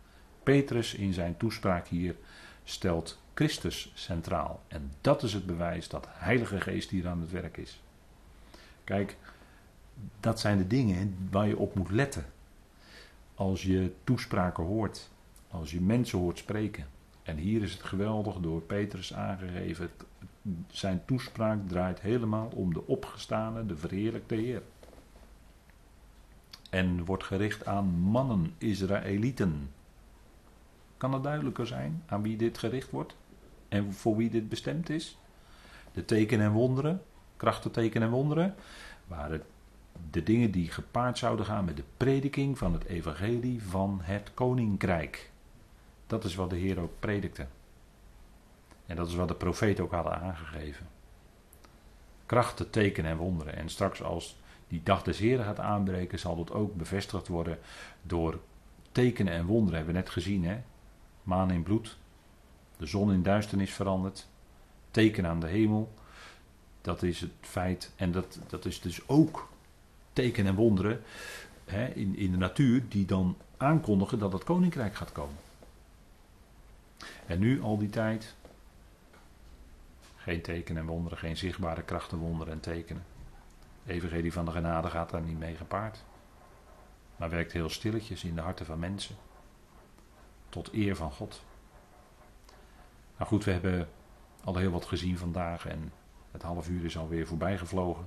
Petrus 0.42 0.94
in 0.94 1.12
zijn 1.12 1.36
toespraak 1.36 1.86
hier 1.86 2.16
stelt 2.64 3.18
Christus 3.34 3.90
centraal. 3.94 4.62
En 4.68 4.92
dat 5.00 5.22
is 5.22 5.32
het 5.32 5.46
bewijs 5.46 5.88
dat 5.88 6.06
Heilige 6.10 6.60
Geest 6.60 6.90
hier 6.90 7.08
aan 7.08 7.20
het 7.20 7.30
werk 7.30 7.56
is. 7.56 7.80
Kijk, 8.84 9.16
dat 10.20 10.40
zijn 10.40 10.58
de 10.58 10.66
dingen 10.66 11.28
waar 11.30 11.46
je 11.46 11.58
op 11.58 11.74
moet 11.74 11.90
letten. 11.90 12.26
Als 13.34 13.62
je 13.62 13.92
toespraken 14.04 14.64
hoort, 14.64 15.08
als 15.50 15.70
je 15.70 15.80
mensen 15.80 16.18
hoort 16.18 16.38
spreken. 16.38 16.86
En 17.22 17.36
hier 17.36 17.62
is 17.62 17.72
het 17.72 17.82
geweldig 17.82 18.36
door 18.36 18.60
Petrus 18.60 19.14
aangegeven. 19.14 19.90
Zijn 20.68 21.04
toespraak 21.04 21.68
draait 21.68 22.00
helemaal 22.00 22.48
om 22.54 22.72
de 22.72 22.86
opgestane, 22.86 23.66
de 23.66 23.76
verheerlijkte 23.76 24.34
Heer. 24.34 24.62
En 26.70 27.04
wordt 27.04 27.24
gericht 27.24 27.66
aan 27.66 27.86
mannen, 27.86 28.54
Israëlieten. 28.58 29.70
Kan 30.96 31.12
het 31.12 31.22
duidelijker 31.22 31.66
zijn 31.66 32.02
aan 32.06 32.22
wie 32.22 32.36
dit 32.36 32.58
gericht 32.58 32.90
wordt? 32.90 33.16
En 33.68 33.92
voor 33.92 34.16
wie 34.16 34.30
dit 34.30 34.48
bestemd 34.48 34.90
is? 34.90 35.18
De 35.92 36.04
tekenen 36.04 36.46
en 36.46 36.52
wonderen, 36.52 37.02
krachten, 37.36 37.70
tekenen 37.70 38.08
en 38.08 38.14
wonderen, 38.14 38.54
waren 39.06 39.42
de 40.10 40.22
dingen 40.22 40.50
die 40.50 40.70
gepaard 40.70 41.18
zouden 41.18 41.46
gaan 41.46 41.64
met 41.64 41.76
de 41.76 41.84
prediking 41.96 42.58
van 42.58 42.72
het 42.72 42.84
evangelie 42.84 43.62
van 43.62 44.00
het 44.02 44.30
koninkrijk. 44.34 45.30
Dat 46.06 46.24
is 46.24 46.34
wat 46.34 46.50
de 46.50 46.56
Heer 46.56 46.80
ook 46.80 46.92
predikte. 46.98 47.46
En 48.88 48.96
dat 48.96 49.08
is 49.08 49.14
wat 49.14 49.28
de 49.28 49.34
profeet 49.34 49.80
ook 49.80 49.92
hadden 49.92 50.20
aangegeven. 50.20 50.86
Krachten, 52.26 52.70
tekenen 52.70 53.10
en 53.10 53.16
wonderen. 53.16 53.56
En 53.56 53.68
straks 53.68 54.02
als 54.02 54.36
die 54.68 54.80
dag 54.82 55.02
des 55.02 55.18
Heren 55.18 55.44
gaat 55.44 55.60
aanbreken, 55.60 56.18
zal 56.18 56.36
dat 56.36 56.52
ook 56.52 56.76
bevestigd 56.76 57.28
worden 57.28 57.58
door 58.02 58.40
tekenen 58.92 59.32
en 59.32 59.46
wonderen. 59.46 59.76
Hebben 59.76 59.94
we 59.94 60.00
net 60.00 60.10
gezien, 60.10 60.44
hè? 60.44 60.60
Maan 61.22 61.50
in 61.50 61.62
bloed, 61.62 61.96
de 62.76 62.86
zon 62.86 63.12
in 63.12 63.22
duisternis 63.22 63.72
veranderd, 63.72 64.26
teken 64.90 65.26
aan 65.26 65.40
de 65.40 65.46
hemel. 65.46 65.92
Dat 66.80 67.02
is 67.02 67.20
het 67.20 67.32
feit. 67.40 67.92
En 67.96 68.12
dat, 68.12 68.38
dat 68.46 68.64
is 68.64 68.80
dus 68.80 69.08
ook 69.08 69.48
tekenen 70.12 70.50
en 70.50 70.56
wonderen 70.56 71.02
hè, 71.64 71.86
in, 71.86 72.16
in 72.16 72.30
de 72.30 72.36
natuur 72.36 72.82
die 72.88 73.04
dan 73.04 73.36
aankondigen 73.56 74.18
dat 74.18 74.32
het 74.32 74.44
koninkrijk 74.44 74.94
gaat 74.94 75.12
komen. 75.12 75.36
En 77.26 77.38
nu 77.38 77.62
al 77.62 77.78
die 77.78 77.90
tijd. 77.90 78.34
Geen 80.28 80.42
tekenen 80.42 80.82
en 80.82 80.88
wonderen, 80.88 81.18
geen 81.18 81.36
zichtbare 81.36 81.82
krachten, 81.82 82.18
wonderen 82.18 82.52
en 82.52 82.60
tekenen. 82.60 83.04
De 83.82 83.92
evangelie 83.92 84.32
van 84.32 84.44
de 84.44 84.50
genade 84.50 84.90
gaat 84.90 85.10
daar 85.10 85.20
niet 85.20 85.38
mee 85.38 85.56
gepaard. 85.56 86.04
Maar 87.16 87.30
werkt 87.30 87.52
heel 87.52 87.68
stilletjes 87.68 88.24
in 88.24 88.34
de 88.34 88.40
harten 88.40 88.66
van 88.66 88.78
mensen. 88.78 89.16
Tot 90.48 90.72
eer 90.72 90.96
van 90.96 91.12
God. 91.12 91.44
Nou 93.16 93.28
goed, 93.28 93.44
we 93.44 93.50
hebben 93.50 93.88
al 94.44 94.56
heel 94.56 94.70
wat 94.70 94.84
gezien 94.84 95.18
vandaag 95.18 95.66
en 95.66 95.92
het 96.30 96.42
half 96.42 96.68
uur 96.68 96.84
is 96.84 96.98
alweer 96.98 97.26
voorbij 97.26 97.58
gevlogen. 97.58 98.06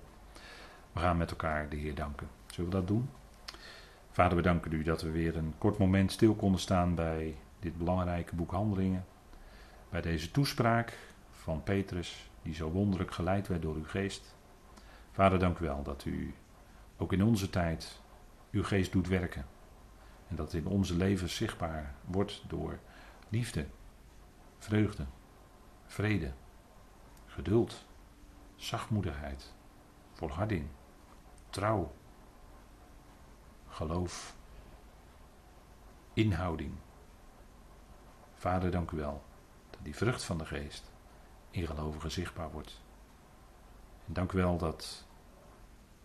We 0.91 0.99
gaan 0.99 1.17
met 1.17 1.29
elkaar 1.29 1.69
de 1.69 1.75
Heer 1.75 1.95
danken. 1.95 2.27
Zullen 2.45 2.69
we 2.69 2.75
dat 2.75 2.87
doen? 2.87 3.09
Vader, 4.11 4.37
we 4.37 4.43
danken 4.43 4.71
u 4.71 4.83
dat 4.83 5.01
we 5.01 5.11
weer 5.11 5.37
een 5.37 5.53
kort 5.57 5.77
moment 5.77 6.11
stil 6.11 6.35
konden 6.35 6.61
staan 6.61 6.95
bij 6.95 7.35
dit 7.59 7.77
belangrijke 7.77 8.35
boek 8.35 8.51
Handelingen. 8.51 9.05
Bij 9.89 10.01
deze 10.01 10.31
toespraak 10.31 10.97
van 11.41 11.63
Petrus, 11.63 12.29
die 12.41 12.53
zo 12.53 12.69
wonderlijk 12.69 13.11
geleid 13.11 13.47
werd 13.47 13.61
door 13.61 13.75
uw 13.75 13.85
geest. 13.85 14.35
Vader, 15.11 15.39
dank 15.39 15.59
u 15.59 15.65
wel 15.65 15.83
dat 15.83 16.05
u 16.05 16.35
ook 16.97 17.13
in 17.13 17.23
onze 17.23 17.49
tijd 17.49 18.01
uw 18.51 18.63
geest 18.63 18.91
doet 18.91 19.07
werken. 19.07 19.45
En 20.27 20.35
dat 20.35 20.53
in 20.53 20.67
onze 20.67 20.95
leven 20.95 21.29
zichtbaar 21.29 21.93
wordt 22.05 22.43
door 22.47 22.79
liefde, 23.29 23.65
vreugde, 24.57 25.05
vrede, 25.85 26.33
geduld, 27.25 27.85
zachtmoedigheid, 28.55 29.53
volharding, 30.11 30.67
trouw, 31.49 31.93
geloof, 33.67 34.35
inhouding. 36.13 36.73
Vader, 38.33 38.71
dank 38.71 38.91
u 38.91 38.97
wel 38.97 39.23
dat 39.69 39.79
die 39.83 39.95
vrucht 39.95 40.23
van 40.23 40.37
de 40.37 40.45
geest 40.45 40.90
in 41.51 41.67
gelovigen 41.67 42.11
zichtbaar 42.11 42.51
wordt. 42.51 42.81
En 44.07 44.13
dank 44.13 44.31
u 44.31 44.37
wel 44.37 44.57
dat 44.57 45.05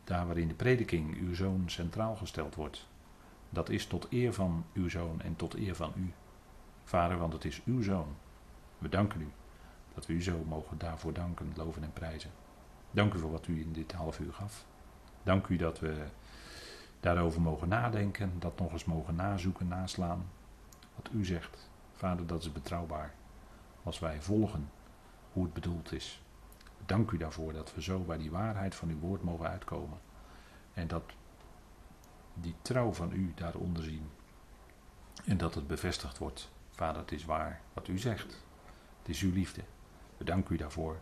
daar 0.05 0.27
waarin 0.27 0.49
de 0.49 0.55
prediking 0.55 1.17
uw 1.17 1.35
zoon 1.35 1.63
centraal 1.67 2.17
gesteld 2.17 2.55
wordt, 2.55 2.87
dat 3.51 3.69
is 3.69 3.87
tot 3.87 4.07
eer 4.11 4.33
van 4.33 4.65
uw 4.75 4.89
zoon 4.89 5.21
en 5.21 5.37
tot 5.37 5.55
eer 5.55 5.75
van 5.75 5.93
u. 5.97 6.13
Vader, 6.85 7.19
want 7.19 7.33
het 7.33 7.45
is 7.45 7.61
uw 7.65 7.83
zoon. 7.83 8.17
We 8.79 8.89
danken 8.89 9.21
u 9.21 9.29
dat 9.95 10.07
we 10.07 10.13
u 10.13 10.23
zo 10.23 10.45
mogen 10.49 10.79
daarvoor 10.79 11.13
danken, 11.13 11.53
loven 11.57 11.83
en 11.83 11.93
prijzen. 11.93 12.31
Dank 12.91 13.15
u 13.15 13.19
voor 13.19 13.31
wat 13.31 13.47
u 13.47 13.61
in 13.61 13.73
dit 13.73 13.93
half 13.93 14.19
uur 14.19 14.33
gaf. 14.33 14.65
Dank 15.23 15.47
u 15.47 15.57
dat 15.57 15.81
we 15.81 16.05
daarover 17.01 17.41
mogen 17.41 17.69
nadenken, 17.69 18.33
dat 18.39 18.59
nog 18.59 18.73
eens 18.73 18.85
mogen 18.85 19.15
nazoeken, 19.15 19.69
naslaan. 19.69 20.27
Wat 20.95 21.09
u 21.13 21.25
zegt, 21.25 21.71
Vader, 21.93 22.27
dat 22.27 22.43
is 22.43 22.53
betrouwbaar. 22.53 23.15
Als 23.83 23.99
wij 23.99 24.23
volgen 24.23 24.71
hoe 25.37 25.45
het 25.45 25.55
bedoeld 25.55 25.93
is. 25.93 26.23
Dank 26.87 27.11
u 27.11 27.17
daarvoor 27.17 27.53
dat 27.53 27.75
we 27.75 27.83
zo 27.83 28.01
bij 28.01 28.19
die 28.19 28.31
waarheid 28.31 28.75
van 28.75 28.89
uw 28.89 28.99
woord 28.99 29.23
mogen 29.23 29.49
uitkomen. 29.49 29.99
En 30.75 30.89
dat 30.89 31.03
die 32.35 32.55
trouw 32.63 32.93
van 32.93 33.13
u 33.13 33.33
daaronder 33.35 33.83
zien. 33.83 34.11
En 35.25 35.37
dat 35.37 35.55
het 35.55 35.67
bevestigd 35.67 36.19
wordt. 36.19 36.51
Vader, 36.71 37.01
het 37.01 37.13
is 37.13 37.25
waar 37.25 37.61
wat 37.73 37.89
u 37.89 37.99
zegt. 37.99 38.45
Het 38.99 39.09
is 39.09 39.21
uw 39.21 39.33
liefde. 39.33 39.63
We 40.17 40.25
danken 40.25 40.55
u 40.55 40.59
daarvoor 40.59 41.01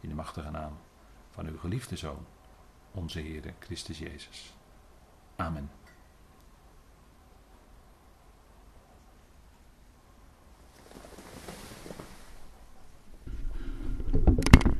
in 0.00 0.08
de 0.08 0.14
machtige 0.14 0.50
naam 0.50 0.78
van 1.30 1.46
uw 1.46 1.58
geliefde 1.58 1.96
Zoon, 1.96 2.26
onze 2.90 3.20
Heer 3.20 3.54
Christus 3.58 3.98
Jezus. 3.98 4.54
Amen. 5.36 5.70